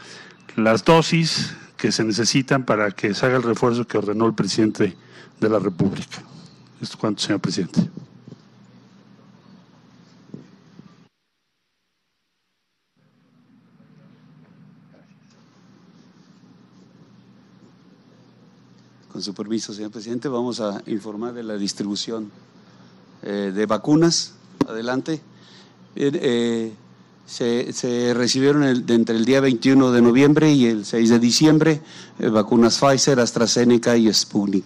[0.56, 4.96] las dosis que se necesitan para que se haga el refuerzo que ordenó el presidente
[5.40, 6.24] de la República.
[6.82, 7.82] ¿Esto cuánto, señor presidente?
[19.16, 22.30] Con su permiso, señor presidente, vamos a informar de la distribución
[23.24, 24.34] eh, de vacunas.
[24.68, 25.22] Adelante.
[25.96, 26.74] Eh,
[27.26, 31.80] se, recibieron entre el día 21 de noviembre y el 6 de diciembre
[32.20, 34.66] eh, vacunas Pfizer, AstraZeneca y Sputnik.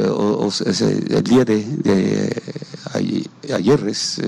[0.08, 2.40] o, el día de,
[3.52, 4.20] ayer, es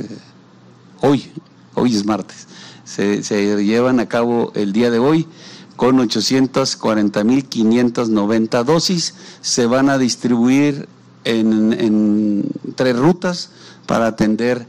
[1.00, 1.30] hoy,
[1.74, 2.48] hoy es martes.
[2.84, 5.28] Se, se llevan a cabo el día de hoy
[5.76, 9.14] con 840.590 dosis.
[9.40, 10.88] Se van a distribuir
[11.24, 12.44] en,
[12.76, 13.50] tres rutas
[13.86, 14.66] para atender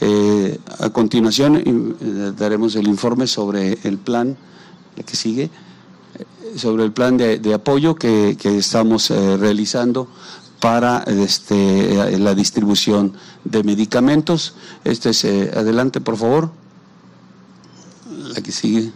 [0.00, 4.36] Eh, a continuación eh, daremos el informe sobre el plan,
[5.06, 10.08] que sigue, eh, sobre el plan de, apoyo que, estamos realizando
[10.60, 13.14] para este, la distribución
[13.44, 14.54] de medicamentos.
[14.84, 16.50] Este es, adelante, por favor.
[18.34, 18.92] La que sigue.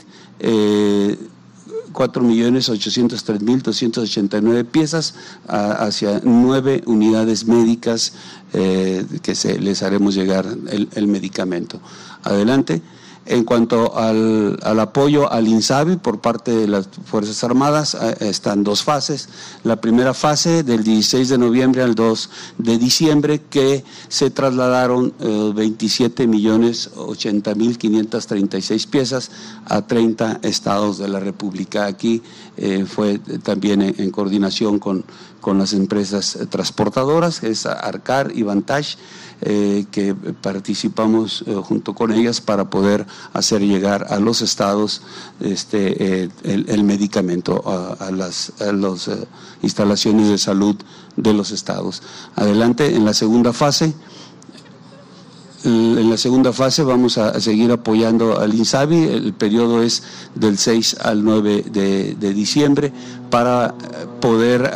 [1.98, 5.14] 4.803.289 piezas
[5.48, 8.12] hacia nueve unidades médicas
[8.52, 11.80] eh, que se, les haremos llegar el medicamento.
[12.22, 12.82] Adelante.
[13.30, 18.82] En cuanto al, apoyo al INSABI por parte de las Fuerzas Armadas, eh, están dos
[18.82, 19.28] fases.
[19.64, 25.12] La primera fase del 16 de noviembre al 2 de diciembre, que se trasladaron
[25.54, 29.30] 27 eh, millones 80 mil 536 piezas
[29.66, 31.84] a 30 estados de la República.
[31.84, 32.22] Aquí
[32.58, 35.04] eh, fue también en, coordinación con,
[35.40, 38.96] con las empresas transportadoras, es Arcar y Vantage.
[39.40, 45.00] Eh, que participamos eh, junto con ellas para poder hacer llegar a los estados
[45.38, 48.52] este, el, medicamento a, las
[49.62, 50.74] instalaciones de salud
[51.14, 52.02] de los estados.
[52.34, 53.94] Adelante, en la segunda fase.
[55.68, 60.02] En la segunda fase vamos a seguir apoyando al INSABI, el periodo es
[60.34, 62.90] del 6 al 9 de, diciembre
[63.28, 63.74] para
[64.20, 64.72] poder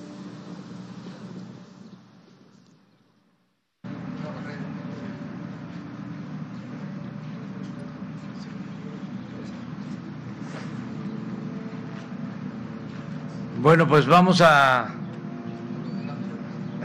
[13.70, 14.88] Bueno, pues vamos a...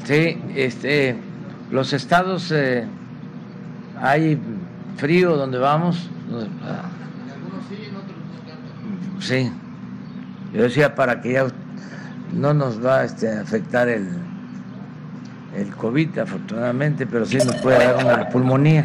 [0.04, 1.16] Sí, este,
[1.72, 2.86] los estados, eh,
[4.00, 4.40] hay
[4.96, 6.08] frío donde vamos.
[9.20, 9.52] Sí,
[10.54, 11.48] yo decía para que ya
[12.32, 14.08] no nos va este, a afectar el,
[15.56, 18.84] el COVID, afortunadamente, pero sí nos puede dar una pulmonía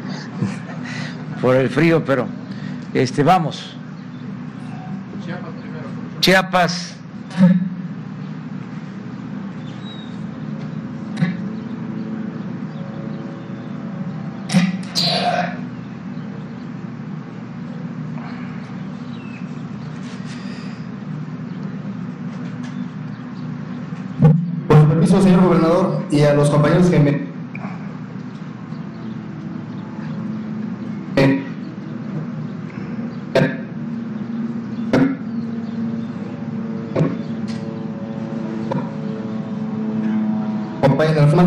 [1.42, 2.26] por el frío, pero
[2.94, 3.76] este, vamos.
[6.22, 6.94] Chiapas.
[24.68, 27.21] Con permiso, señor gobernador, y a los compañeros que me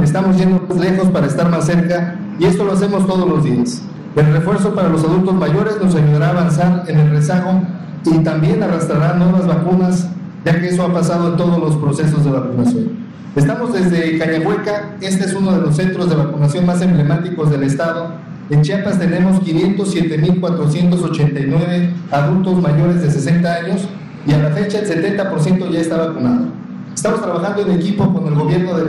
[0.05, 3.81] estamos yendo más lejos para estar más cerca y esto lo hacemos todos los días.
[4.15, 7.63] El refuerzo para los adultos mayores nos ayudará a avanzar en el rezago
[8.05, 10.07] y también arrastrará nuevas vacunas,
[10.45, 13.03] ya que eso ha pasado en todos los procesos de vacunación.
[13.35, 18.13] Estamos desde Cañahueca, este es uno de los centros de vacunación más emblemáticos del estado.
[18.49, 23.89] En Chiapas tenemos 507.489 adultos mayores de 60 años
[24.25, 26.45] y a la fecha el 70% ya está vacunado.
[26.93, 28.85] Estamos trabajando en equipo con el gobierno de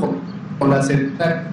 [0.00, 0.18] con,
[0.58, 1.46] con la central.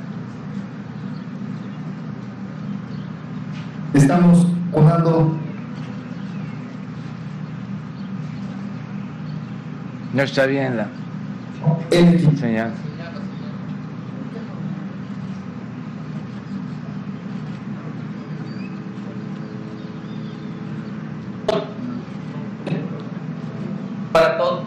[3.94, 5.36] Estamos jugando.
[10.14, 10.88] No está bien la
[11.92, 12.72] el señal.
[24.12, 24.64] Para todos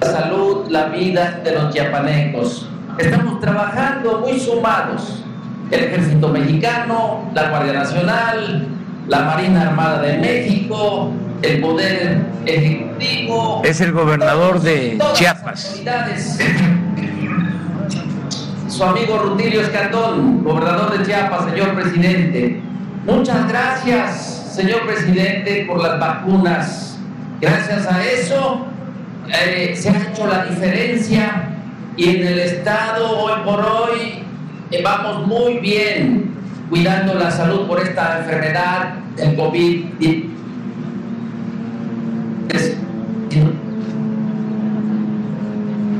[0.00, 2.68] salud, la vida de los chiapanecos.
[2.98, 5.24] Estamos trabajando muy sumados.
[5.70, 8.68] El Ejército Mexicano, la Guardia Nacional,
[9.08, 13.62] la Marina Armada de México, el Poder Ejecutivo.
[13.64, 15.80] Es el gobernador de Chiapas.
[18.68, 22.60] Su amigo Rutilio Escandón, gobernador de Chiapas, señor presidente.
[23.06, 26.98] Muchas gracias, señor presidente, por las vacunas.
[27.40, 28.71] Gracias a eso
[29.28, 31.48] eh, se ha hecho la diferencia
[31.96, 34.22] y en el Estado hoy por hoy
[34.70, 36.34] eh, vamos muy bien
[36.70, 39.84] cuidando la salud por esta enfermedad del COVID.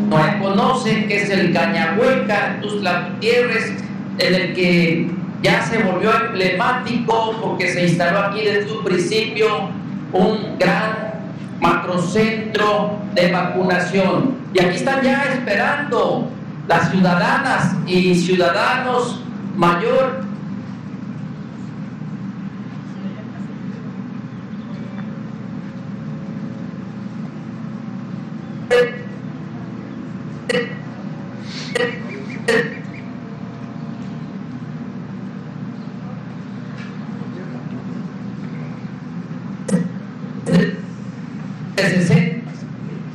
[0.08, 3.72] No conocen que es el Cañahueca, Tuzla Gutiérrez,
[4.18, 5.10] en el que
[5.42, 9.70] ya se volvió emblemático porque se instaló aquí desde un principio
[10.12, 11.11] un gran
[11.62, 14.34] macrocentro de vacunación.
[14.52, 16.28] Y aquí están ya esperando
[16.66, 19.22] las ciudadanas y ciudadanos
[19.56, 20.32] mayor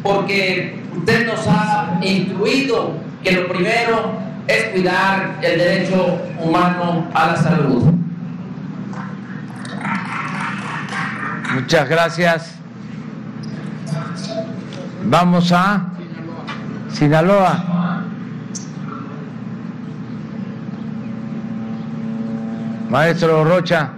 [0.04, 2.94] porque usted nos ha incluido
[3.28, 4.14] que lo primero
[4.48, 7.84] es cuidar el derecho humano a la salud.
[11.54, 12.56] Muchas gracias.
[15.04, 15.88] Vamos a
[16.90, 18.04] Sinaloa.
[22.90, 23.97] Maestro Rocha.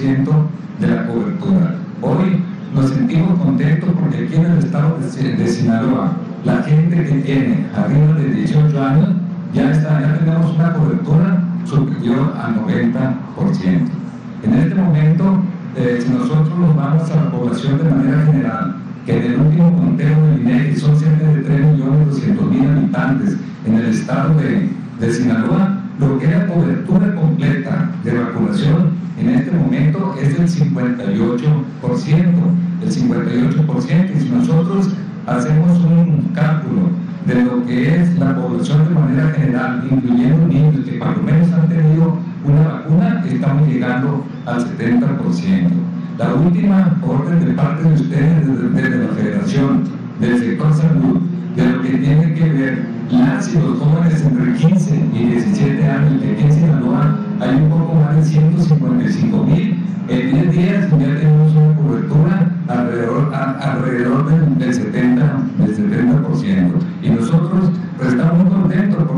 [0.00, 1.74] De la cobertura.
[2.00, 2.42] Hoy
[2.74, 8.14] nos sentimos contentos porque aquí en el estado de, Sinaloa, la gente que tiene arriba
[8.14, 9.08] de 18 años,
[9.52, 13.88] ya, está, ya tenemos una cobertura superior al 90%.
[14.42, 15.42] En este momento,
[15.76, 19.76] eh, si nosotros nos vamos a la población de manera general, que en el último
[19.76, 23.36] conteo del INEGI son cerca de 3.200.000 habitantes
[23.66, 25.69] en el estado de, de Sinaloa,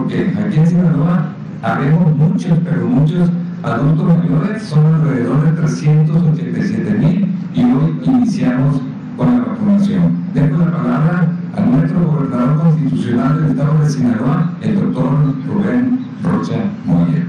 [0.03, 1.33] porque aquí en Sinaloa
[1.63, 3.31] habemos muchos, pero muchos
[3.63, 8.81] adultos mayores, son alrededor de 387 mil y hoy iniciamos
[9.17, 10.13] con la vacunación.
[10.35, 16.57] Dejo la palabra a nuestro gobernador constitucional del estado de Sinaloa, el doctor Rubén Rocha
[16.85, 17.25] Moya.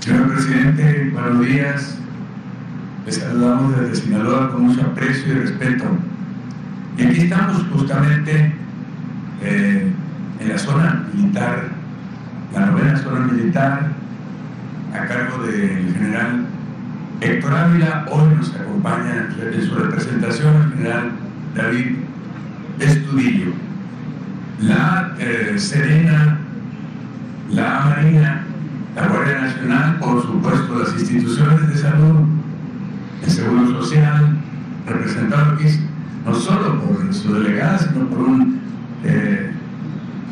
[0.00, 1.98] Señor presidente, buenos días.
[3.06, 5.84] Les saludamos desde Sinaloa con mucho aprecio y respeto.
[6.98, 8.52] Y aquí estamos justamente
[9.42, 9.90] eh,
[10.40, 11.68] en la zona militar,
[12.54, 13.92] la novena zona militar,
[14.94, 16.46] a cargo del general
[17.20, 18.06] Héctor Ávila.
[18.10, 21.10] Hoy nos acompaña en su representación el general
[21.54, 21.96] David
[22.80, 23.52] Estudillo.
[24.60, 26.38] La eh, Serena,
[27.50, 28.42] la Marina,
[28.96, 32.26] la Guardia Nacional, por supuesto las instituciones de salud,
[33.22, 34.36] el Seguro Social,
[34.86, 35.64] representado aquí
[36.24, 38.60] no solo por su delegada, sino por un
[39.04, 39.49] eh,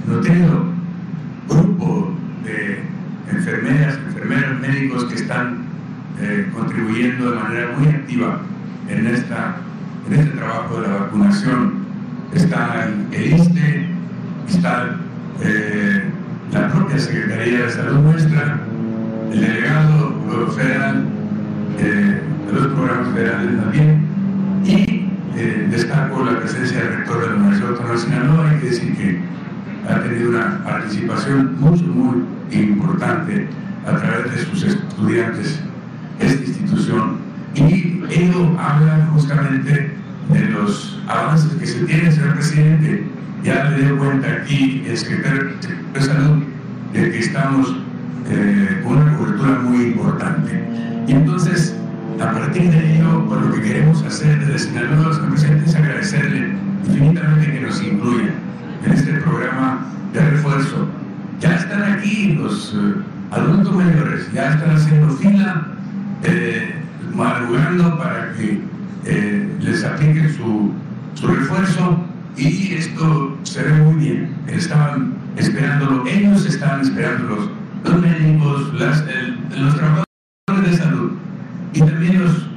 [0.08, 0.64] nutrido
[1.48, 2.80] grupo de
[3.30, 5.58] enfermeras, enfermeros médicos que están
[6.20, 8.40] eh, contribuyendo de manera muy activa
[8.88, 9.56] en esta
[10.08, 11.86] en este trabajo de la vacunación.
[12.34, 13.86] Está el ISTE,
[14.48, 14.96] está
[15.42, 16.04] eh,
[16.52, 18.58] la propia Secretaría de Salud nuestra,
[19.32, 20.14] el delegado
[20.56, 21.04] federal
[21.78, 24.08] eh, de los programas federales también,
[24.64, 25.08] y
[25.70, 29.20] destaco la presencia del rector de la Universidad de Sinaloa, hay que decir que
[29.88, 33.48] ha tenido una participación muy, muy importante
[33.86, 35.60] a través de sus estudiantes
[36.20, 37.16] esta institución.
[37.54, 39.92] Y ello habla justamente
[40.32, 43.04] de los avances que se tienen, señor presidente.
[43.42, 45.52] Ya le dio cuenta aquí el secretario
[45.94, 46.42] de Salud
[46.92, 47.76] de que estamos
[48.28, 50.64] eh, con una cobertura muy importante.
[51.06, 51.74] Y entonces,
[52.20, 56.48] a partir de ello, por lo que queremos hacer desde Sinaloa, señor presidente, es agradecerle
[56.86, 58.34] infinitamente que nos incluya
[58.84, 60.88] en este programa de refuerzo.
[61.40, 62.94] Ya están aquí los eh,
[63.30, 65.66] adultos mayores, ya están haciendo fila,
[66.24, 66.74] eh,
[67.14, 68.60] madrugando para que
[69.04, 70.72] eh, les apliquen su,
[71.14, 72.04] su, refuerzo
[72.36, 74.34] y esto se ve muy bien.
[74.48, 77.50] Estaban esperándolo, ellos estaban esperándolo,
[77.84, 79.04] los médicos, las,
[79.56, 81.12] los trabajadores de salud
[81.74, 82.48] y también los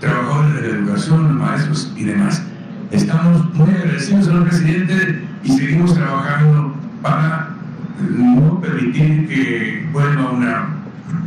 [0.00, 2.42] trabajadores de la educación, los maestros y demás.
[2.90, 7.50] Estamos muy agradecidos, señor presidente, y seguimos trabajando para
[7.98, 10.68] no permitir que vuelva una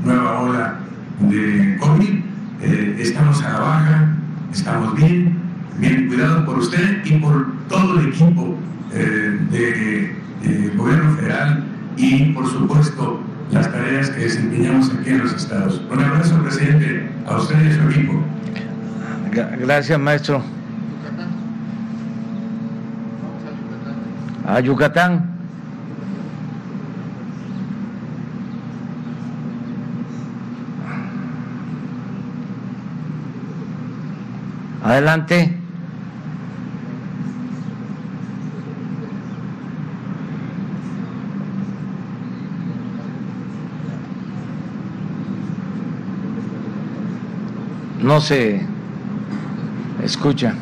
[0.03, 0.75] nueva ola
[1.19, 2.19] de COVID.
[2.61, 4.15] Eh, estamos a la baja,
[4.51, 5.37] estamos bien,
[5.79, 8.57] bien cuidados por usted y por todo el equipo
[8.93, 11.63] eh, del gobierno federal
[11.97, 15.81] y por supuesto las tareas que desempeñamos aquí en los estados.
[15.91, 18.23] Un abrazo, presidente, a usted y a su equipo.
[19.59, 20.54] Gracias, maestro.
[24.47, 25.35] A Yucatán.
[34.83, 35.57] Adelante.
[48.03, 48.61] No se
[50.05, 50.53] Escucha.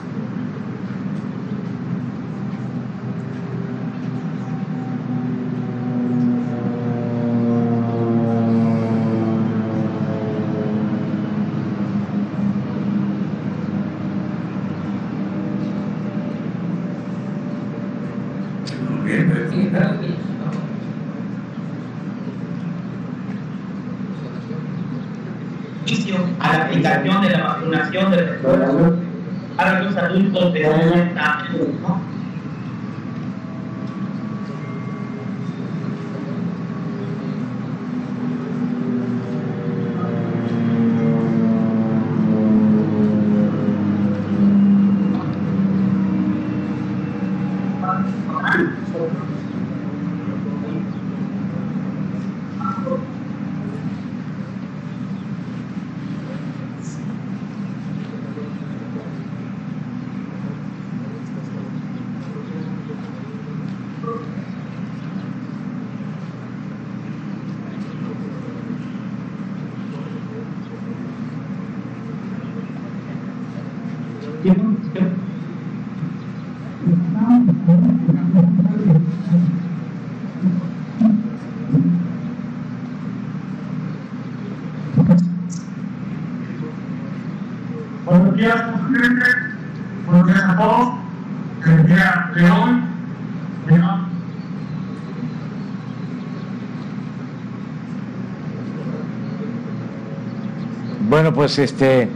[101.44, 102.08] Pues este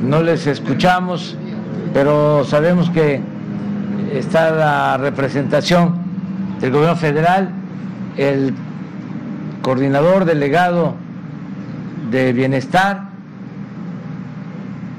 [0.00, 1.36] no les escuchamos,
[1.92, 3.20] pero sabemos que
[4.14, 5.96] está la representación
[6.62, 7.50] del gobierno federal,
[8.16, 8.54] el
[9.60, 10.94] coordinador delegado
[12.10, 13.02] de bienestar,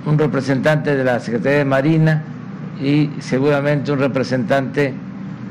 [0.06, 2.22] un representante de la Secretaría de Marina
[2.80, 4.94] y seguramente un representante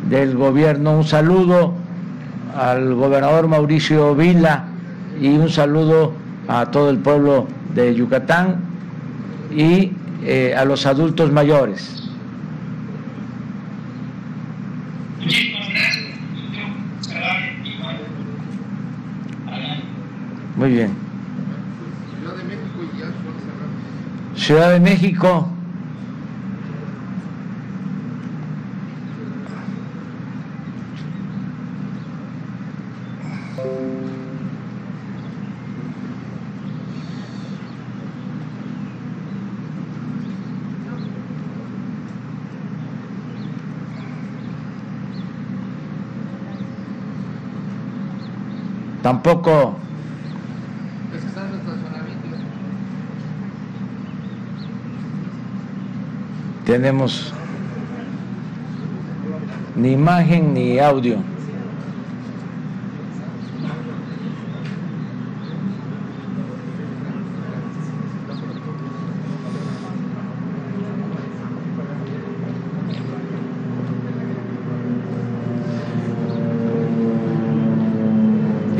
[0.09, 0.99] del gobierno.
[0.99, 1.75] Un saludo
[2.57, 4.67] al gobernador Mauricio Vila
[5.21, 8.61] y un saludo a todo el pueblo de Yucatán
[9.51, 9.93] y
[10.23, 12.03] eh, a los adultos mayores.
[20.57, 20.93] Muy bien.
[24.37, 25.54] Ciudad de México.
[49.05, 49.77] Tampoco
[56.65, 57.35] tenemos
[59.77, 61.19] ni imagen ni audio.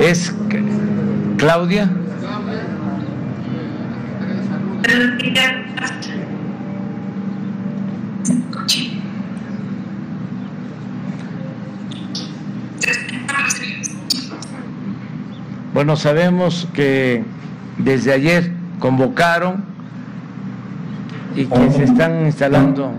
[0.05, 0.35] ¿Es
[1.39, 1.91] Claudia?
[15.73, 17.25] Bueno, sabemos que
[17.79, 19.65] desde ayer convocaron
[21.35, 22.93] y que se están instalando.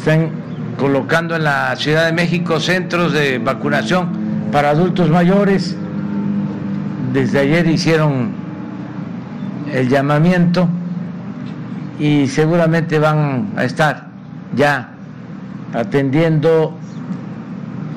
[0.00, 0.30] Están
[0.78, 4.08] colocando en la Ciudad de México centros de vacunación
[4.50, 5.76] para adultos mayores.
[7.12, 8.30] Desde ayer hicieron
[9.70, 10.68] el llamamiento
[11.98, 14.06] y seguramente van a estar
[14.56, 14.88] ya
[15.74, 16.78] atendiendo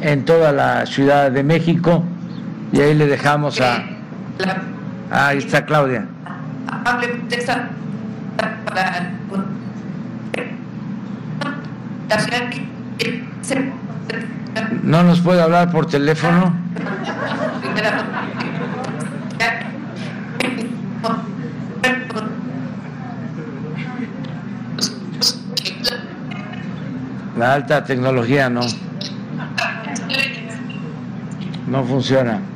[0.02, 2.04] en toda la Ciudad de México
[2.74, 3.78] y ahí le dejamos a...
[5.10, 6.06] Ah, ahí está Claudia.
[14.84, 16.54] No nos puede hablar por teléfono.
[27.38, 28.62] La alta tecnología no.
[31.68, 32.53] No funciona.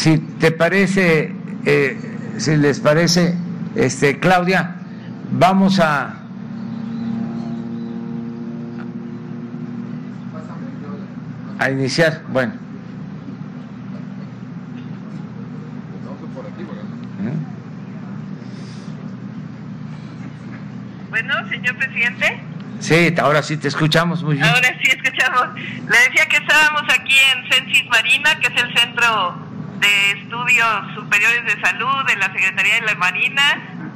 [0.00, 1.30] Si te parece,
[1.66, 3.34] eh, si les parece,
[3.74, 4.76] este, Claudia,
[5.30, 6.16] vamos a
[11.58, 12.22] a iniciar.
[12.28, 12.54] Bueno.
[21.10, 22.40] Bueno, señor presidente.
[22.78, 24.46] Sí, ahora sí te escuchamos muy bien.
[24.46, 25.54] Ahora sí escuchamos.
[25.56, 29.49] Le decía que estábamos aquí en Censis Marina, que es el Centro
[29.80, 33.42] de Estudios Superiores de Salud de la Secretaría de la Marina.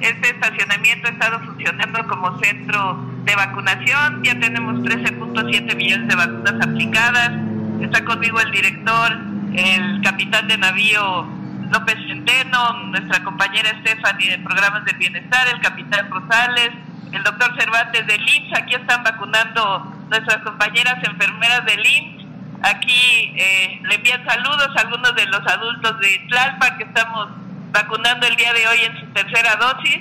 [0.00, 4.22] Este estacionamiento ha estado funcionando como centro de vacunación.
[4.24, 7.32] Ya tenemos 13.7 millones de vacunas aplicadas.
[7.80, 9.12] Está conmigo el director,
[9.54, 11.26] el capitán de navío
[11.70, 16.70] López Centeno, nuestra compañera Stephanie de Programas del Bienestar, el capitán Rosales,
[17.12, 18.58] el doctor Cervantes del IMSS.
[18.58, 22.23] Aquí están vacunando nuestras compañeras enfermeras del IMSS.
[22.64, 27.28] Aquí eh, le envían saludos a algunos de los adultos de Tlalpan que estamos
[27.72, 29.98] vacunando el día de hoy en su tercera dosis.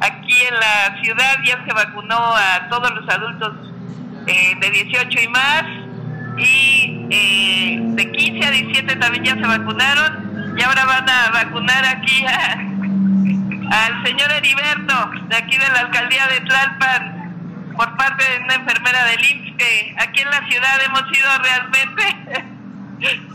[0.00, 3.52] Aquí en la ciudad ya se vacunó a todos los adultos
[4.26, 5.64] eh, de 18 y más.
[6.38, 10.56] Y eh, de 15 a 17 también ya se vacunaron.
[10.56, 12.52] Y ahora van a vacunar aquí a,
[13.84, 17.17] al señor Heriberto, de aquí de la alcaldía de Tlalpan,
[17.78, 22.02] por parte de una enfermera del IMSS, que aquí en la ciudad hemos sido realmente.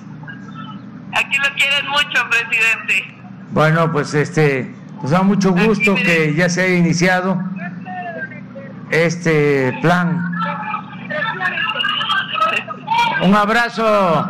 [1.16, 3.16] aquí lo quieren mucho, presidente.
[3.52, 7.42] Bueno, pues este, nos da mucho gusto que ya se haya iniciado
[8.92, 10.22] este plan.
[13.22, 14.28] Un abrazo.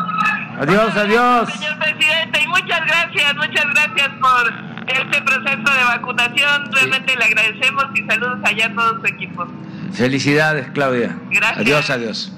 [0.60, 1.52] Adiós, adiós.
[1.54, 4.54] Señor presidente, y muchas gracias, muchas gracias por
[4.88, 6.72] este proceso de vacunación.
[6.72, 9.48] Realmente le agradecemos y saludos allá a todo su equipo.
[9.94, 11.16] Felicidades, Claudia.
[11.32, 11.58] Gracias.
[11.60, 12.34] Adiós, adiós.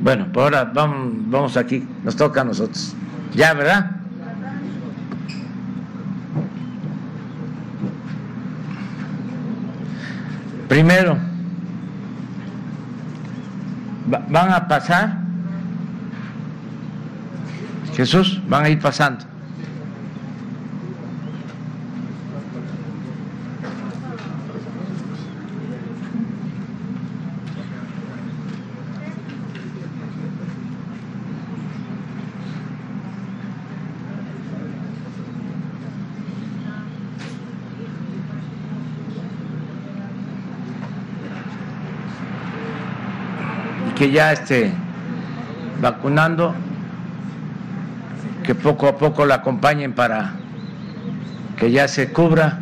[0.00, 2.94] Bueno, por ahora vamos, vamos aquí, nos toca a nosotros.
[3.34, 3.90] Ya, ¿verdad?
[10.68, 11.16] Primero,
[14.12, 15.18] va- van a pasar,
[17.94, 19.24] Jesús, van a ir pasando.
[44.02, 44.72] Que ya esté
[45.80, 46.56] vacunando,
[48.42, 50.32] que poco a poco la acompañen para
[51.56, 52.58] que ya se cubra.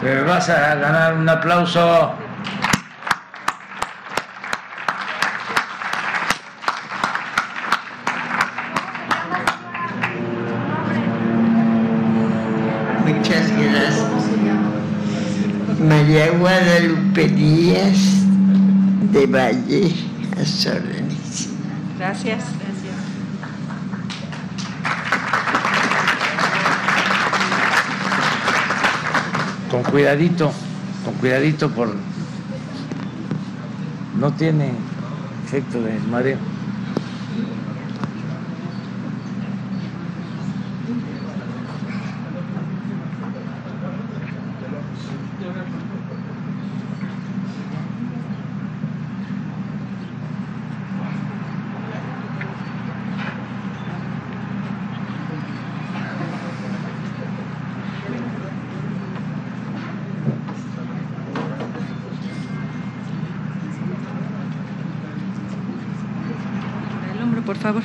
[0.00, 2.12] Te vas a ganar un aplauso.
[13.06, 14.04] Muchas gracias.
[15.80, 17.98] María Guadalupe Díaz
[19.12, 19.94] de Valle
[20.38, 21.48] a sus órdenes.
[21.98, 22.63] Gracias.
[29.74, 30.52] Con cuidadito,
[31.04, 31.92] con cuidadito por...
[34.20, 34.70] No tiene
[35.44, 36.38] efecto de mareo.
[67.44, 67.82] por favor.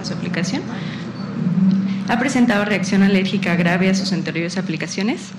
[0.00, 0.62] a su aplicación.
[2.46, 5.32] ¿Ha presentado reacción alérgica grave a sus anteriores aplicaciones?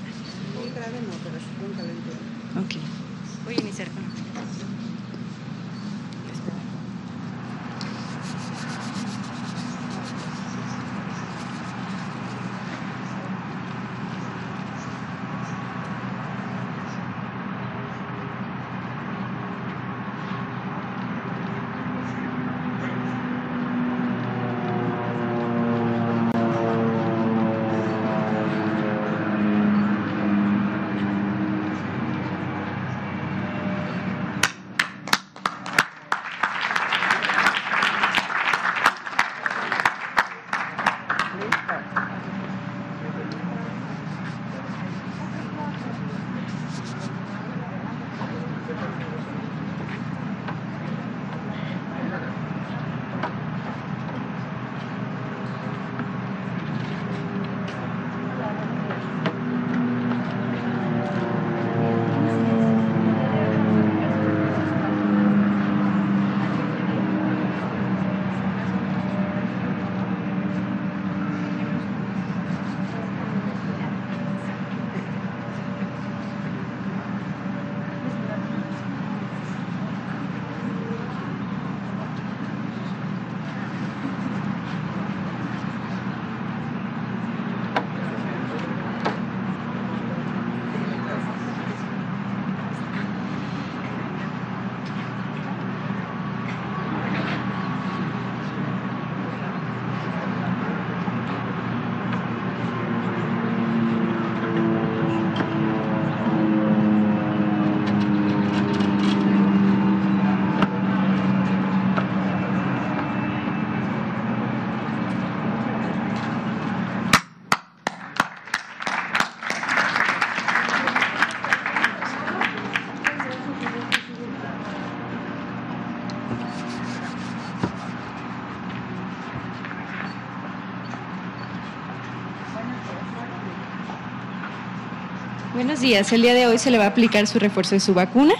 [135.78, 136.12] Buenos días.
[136.12, 138.34] El día de hoy se le va a aplicar su refuerzo de su vacuna.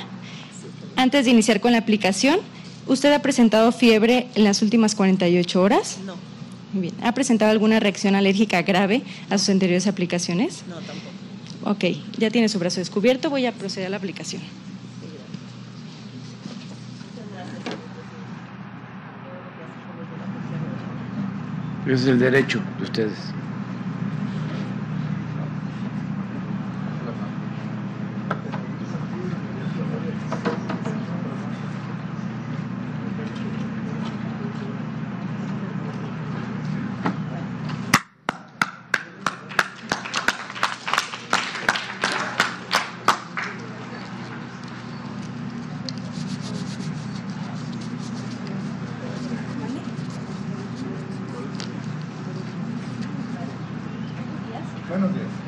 [0.96, 2.40] Antes de iniciar con la aplicación,
[2.88, 6.00] ¿usted ha presentado fiebre en las últimas 48 horas?
[6.04, 6.16] No.
[6.74, 6.96] Muy bien.
[7.04, 10.64] ¿Ha presentado alguna reacción alérgica grave a sus anteriores aplicaciones?
[10.68, 11.76] No, tampoco.
[11.76, 13.30] Ok, ya tiene su brazo descubierto.
[13.30, 14.42] Voy a proceder a la aplicación.
[21.86, 23.14] Ese es el derecho de ustedes.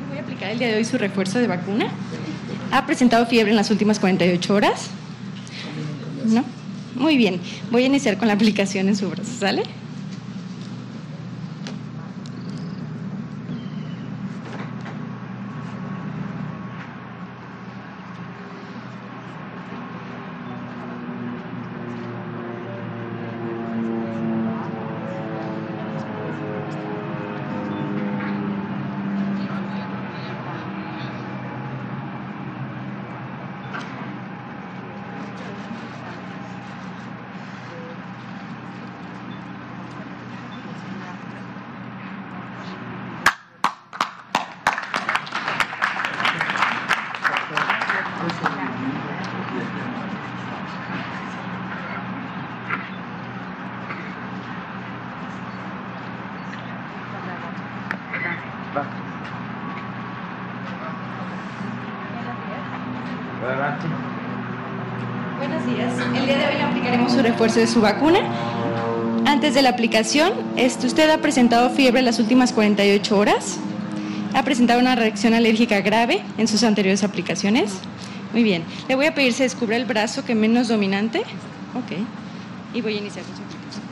[0.08, 1.86] Voy a aplicar el día de hoy su refuerzo de vacuna.
[2.72, 4.88] ¿Ha presentado fiebre en las últimas 48 horas?
[6.26, 6.44] ¿No?
[6.96, 7.40] Muy bien.
[7.70, 9.30] Voy a iniciar con la aplicación en su brazo.
[9.38, 9.62] ¿Sale?
[63.42, 63.86] Adelante.
[65.38, 65.92] Buenos días.
[65.98, 68.20] El día de hoy le aplicaremos su refuerzo de su vacuna.
[69.26, 73.58] Antes de la aplicación, este, ¿usted ha presentado fiebre las últimas 48 horas?
[74.32, 77.74] ¿Ha presentado una reacción alérgica grave en sus anteriores aplicaciones?
[78.32, 78.64] Muy bien.
[78.88, 81.18] Le voy a pedir se descubra el brazo que menos dominante.
[81.74, 81.98] Ok.
[82.72, 83.90] Y voy a iniciar con su aplicación.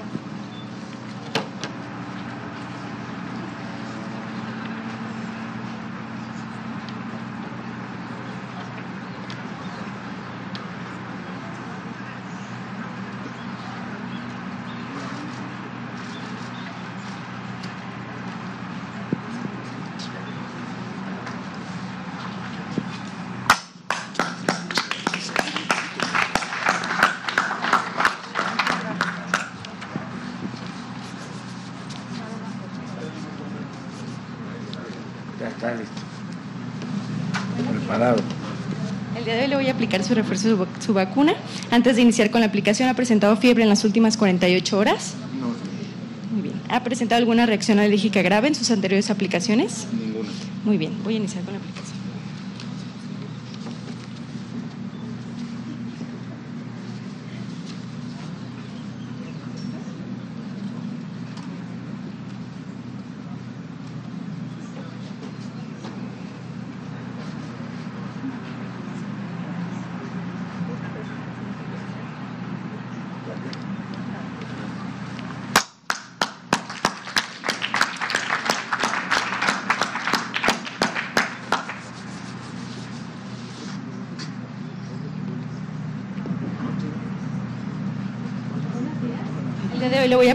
[35.41, 36.03] Ya está listo.
[37.71, 38.17] Preparado.
[39.17, 41.35] El día de hoy le voy a aplicar su refuerzo, su, su vacuna.
[41.71, 45.15] Antes de iniciar con la aplicación, ¿ha presentado fiebre en las últimas 48 horas?
[45.41, 45.49] No,
[46.33, 46.55] Muy bien.
[46.69, 49.87] ¿Ha presentado alguna reacción alérgica grave en sus anteriores aplicaciones?
[49.93, 50.29] ninguna.
[50.65, 50.93] Muy bien.
[51.05, 51.58] Voy a iniciar con la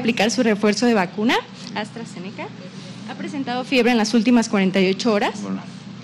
[0.03, 1.35] aplicar su refuerzo de vacuna,
[1.75, 2.47] AstraZeneca.
[3.09, 5.35] ¿Ha presentado fiebre en las últimas 48 horas?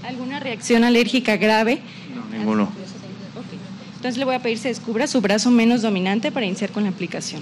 [0.08, 1.82] ¿Alguna reacción alérgica grave?
[2.32, 2.64] Ninguno.
[2.64, 3.46] Ok.
[3.98, 6.90] Entonces le voy a pedir se descubra su brazo menos dominante para iniciar con la
[6.90, 7.42] aplicación.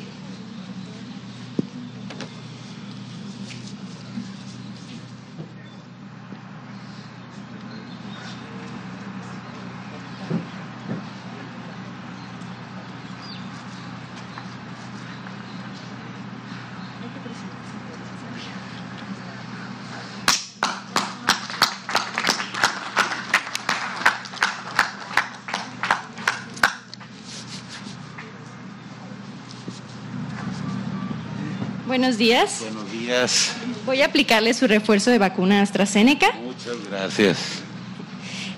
[31.98, 32.60] Buenos días.
[32.62, 33.54] Buenos días.
[33.88, 36.28] Voy a aplicarle su refuerzo de vacuna AstraZeneca.
[36.44, 37.38] Muchas gracias.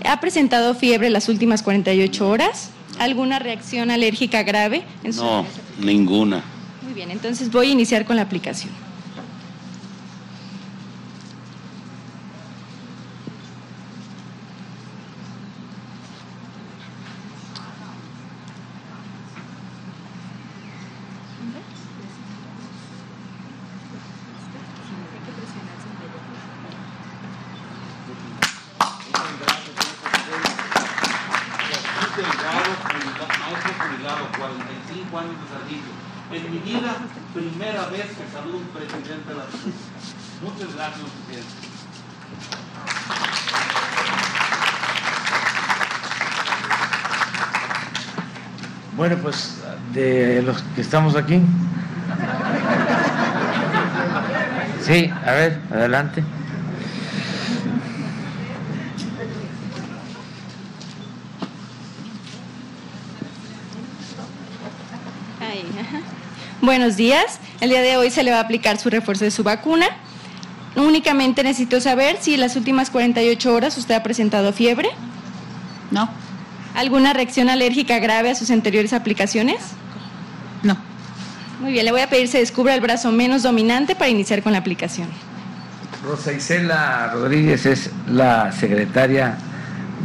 [0.04, 2.72] ¿Ha presentado fiebre las últimas 48 horas?
[3.00, 4.84] ¿Alguna reacción alérgica grave?
[5.06, 5.46] en su- No,
[5.80, 6.44] ninguna.
[6.82, 8.74] Muy bien, entonces voy a iniciar con la aplicación.
[32.40, 35.92] maestro jubilado, 45 años de servicio.
[36.32, 36.96] En mi vida,
[37.34, 39.78] primera vez que saludo a un presidente de la República.
[40.44, 42.60] Muchas gracias, presidente.
[48.98, 49.58] Bueno, pues
[49.94, 51.42] de los que estamos aquí.
[54.82, 56.24] Sí, a ver, adelante.
[65.40, 66.02] Ahí, ajá.
[66.62, 67.40] Buenos días.
[67.62, 69.86] El día de hoy se le va a aplicar su refuerzo de su vacuna.
[70.76, 74.90] Únicamente necesito saber si en las últimas 48 horas usted ha presentado fiebre.
[75.92, 76.10] No.
[76.76, 79.58] ¿Alguna reacción alérgica grave a sus anteriores aplicaciones?
[81.60, 84.54] Muy bien, le voy a pedir se descubra el brazo menos dominante para iniciar con
[84.54, 85.10] la aplicación.
[86.06, 89.38] Rosa Isela Rodríguez es la secretaria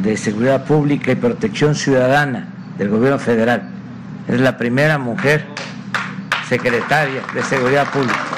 [0.02, 3.62] de Seguridad Pública y Protección Ciudadana del Gobierno Federal.
[4.26, 5.44] Es la primera mujer
[6.48, 8.33] secretaria de Seguridad Pública.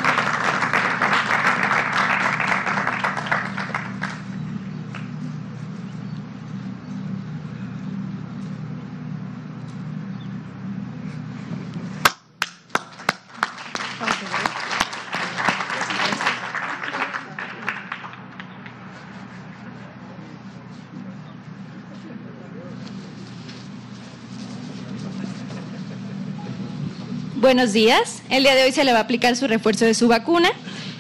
[27.56, 28.22] Buenos días.
[28.28, 30.50] El día de hoy se le va a aplicar su refuerzo de su vacuna.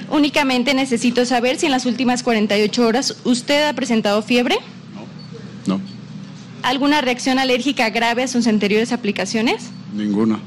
[0.08, 4.56] Únicamente necesito saber si en las últimas 48 horas usted ha presentado fiebre.
[5.66, 5.78] No,
[6.62, 9.64] ¿Alguna reacción alérgica grave a sus anteriores aplicaciones?
[9.92, 10.40] ninguna.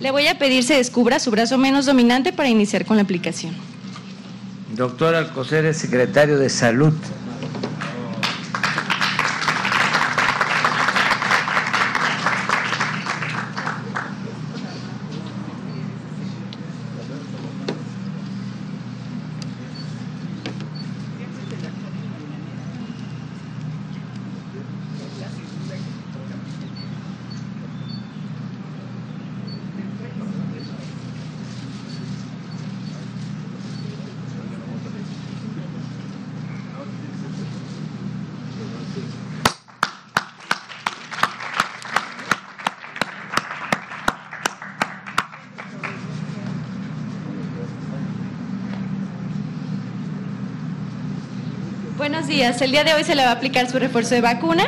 [0.00, 3.54] Le voy a pedir se descubra su brazo menos dominante para iniciar con la aplicación.
[4.76, 6.92] Doctor Alcocer es secretario de Salud.
[52.60, 54.64] El día de hoy se le va a aplicar su refuerzo de vacuna.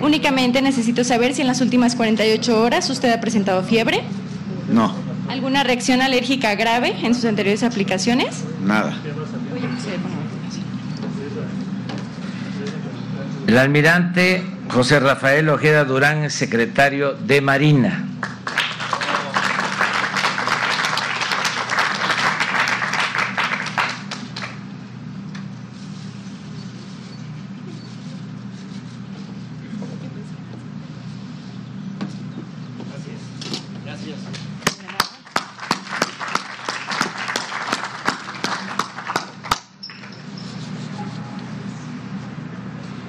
[0.00, 4.02] Únicamente necesito saber si en las últimas 48 horas usted ha presentado fiebre,
[4.68, 4.94] No,
[5.28, 8.44] alguna reacción alérgica grave en sus anteriores aplicaciones.
[8.64, 8.94] nada.
[13.46, 18.04] El almirante José Rafael Ojeda Durán, secretario de Marina.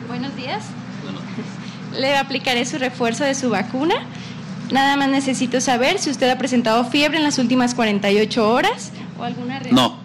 [0.07, 0.63] Buenos días.
[1.93, 3.95] Le aplicaré su refuerzo de su vacuna.
[4.71, 9.23] Nada más necesito saber si usted ha presentado fiebre en las últimas 48 horas o
[9.23, 9.97] alguna, re- No,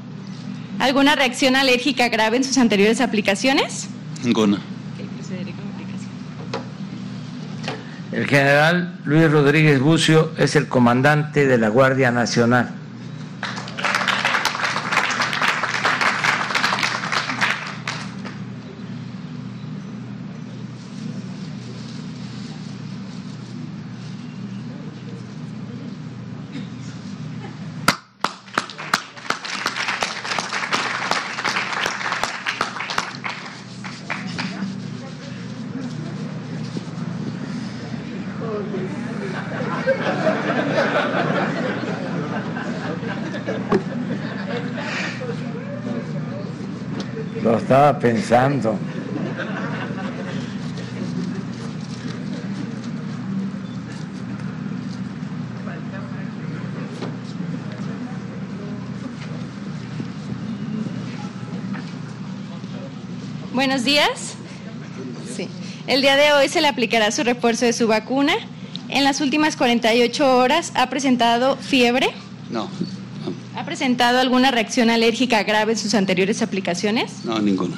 [0.79, 3.89] alguna reacción alérgica grave en sus anteriores aplicaciones.
[4.25, 4.59] ninguna.
[8.13, 12.71] El general Luis Rodríguez Bucio es el comandante de la Guardia Nacional.
[47.43, 48.79] Lo estaba pensando.
[63.53, 64.32] Buenos días.
[65.93, 68.33] El día de hoy se le aplicará su refuerzo de su vacuna.
[68.89, 72.09] En las últimas 48 horas ha presentado fiebre.
[72.49, 72.71] No,
[73.55, 77.27] ¿Ha presentado alguna reacción alérgica grave en sus anteriores aplicaciones?
[77.27, 77.77] no, ninguna.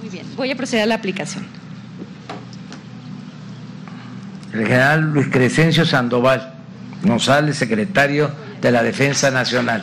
[0.00, 0.24] Muy bien.
[0.36, 1.46] Voy a proceder a la aplicación.
[4.54, 6.54] El general Luis Crescencio Sandoval
[7.02, 8.30] González, secretario
[8.62, 9.82] de la Defensa Nacional.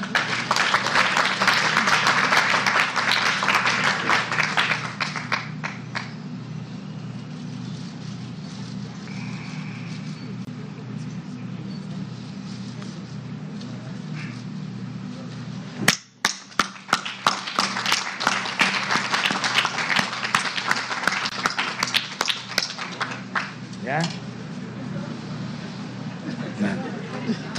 [23.87, 24.01] ¿Ya?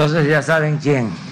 [0.08, 1.27] Entonces ya saben quién.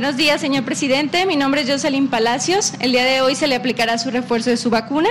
[0.00, 1.26] Buenos días, señor presidente.
[1.26, 2.72] Mi nombre es Jocelyn Palacios.
[2.80, 5.10] El día de hoy se le aplicará su refuerzo de su vacuna.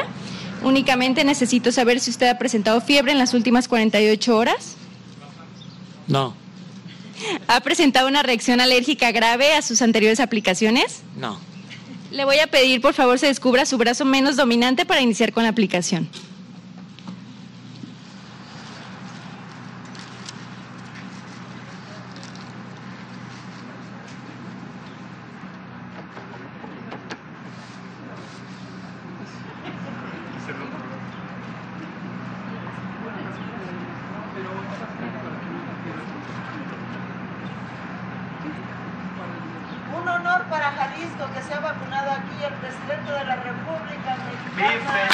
[0.63, 4.77] Únicamente necesito saber si usted ha presentado fiebre en las últimas 48 horas.
[6.07, 6.33] No,
[7.47, 11.03] ¿Ha presentado una reacción alérgica grave a sus anteriores aplicaciones?
[11.15, 11.39] no.
[12.09, 15.43] Le voy a pedir, por favor, se descubra su brazo menos dominante para iniciar con
[15.43, 16.09] la aplicación.
[39.93, 45.09] Un honor para Jalisco que se ha vacunado aquí el presidente de la República Mexicana.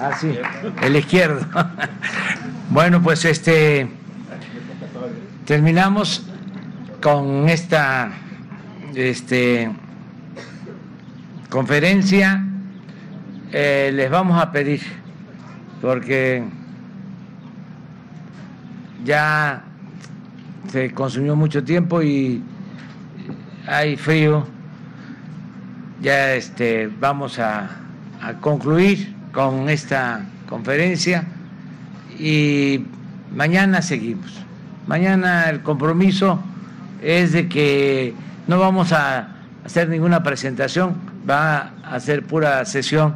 [0.00, 0.38] Ah, sí,
[0.82, 1.46] el izquierdo.
[2.70, 3.88] Bueno, pues este
[5.46, 6.26] terminamos
[7.00, 8.10] con esta
[8.94, 9.70] este
[11.48, 12.44] conferencia.
[13.52, 14.82] Eh, les vamos a pedir,
[15.80, 16.44] porque
[19.04, 19.62] ya
[20.70, 22.42] se consumió mucho tiempo y
[23.66, 24.46] hay frío.
[26.02, 27.70] Ya este, vamos a,
[28.20, 30.26] a concluir con esta
[30.58, 31.22] conferencia
[32.18, 32.84] y
[33.32, 34.32] mañana seguimos.
[34.88, 36.40] Mañana el compromiso
[37.00, 38.12] es de que
[38.48, 39.28] no vamos a
[39.64, 40.96] hacer ninguna presentación,
[41.28, 43.14] va a ser pura sesión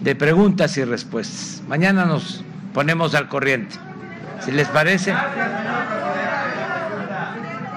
[0.00, 1.62] de preguntas y respuestas.
[1.68, 2.42] Mañana nos
[2.74, 3.76] ponemos al corriente.
[4.40, 5.14] Si les parece,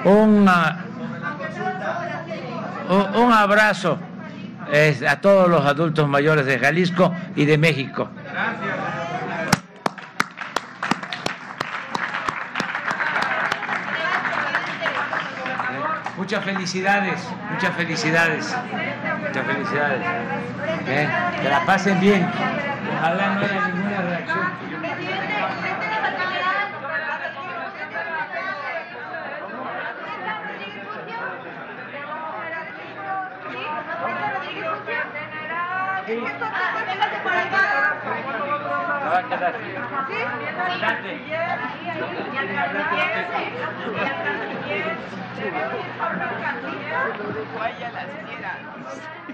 [0.05, 0.49] un,
[3.15, 3.99] un abrazo
[4.71, 8.09] eh, a todos los adultos mayores de Jalisco y de México.
[16.33, 17.19] Muchas felicidades,
[17.51, 18.57] muchas felicidades,
[19.19, 20.01] muchas felicidades.
[20.87, 21.07] ¿Eh?
[21.43, 22.27] Que la pasen bien.
[22.97, 24.53] Ojalá no haya ninguna reacción.
[47.57, 49.32] Vaya las quieras.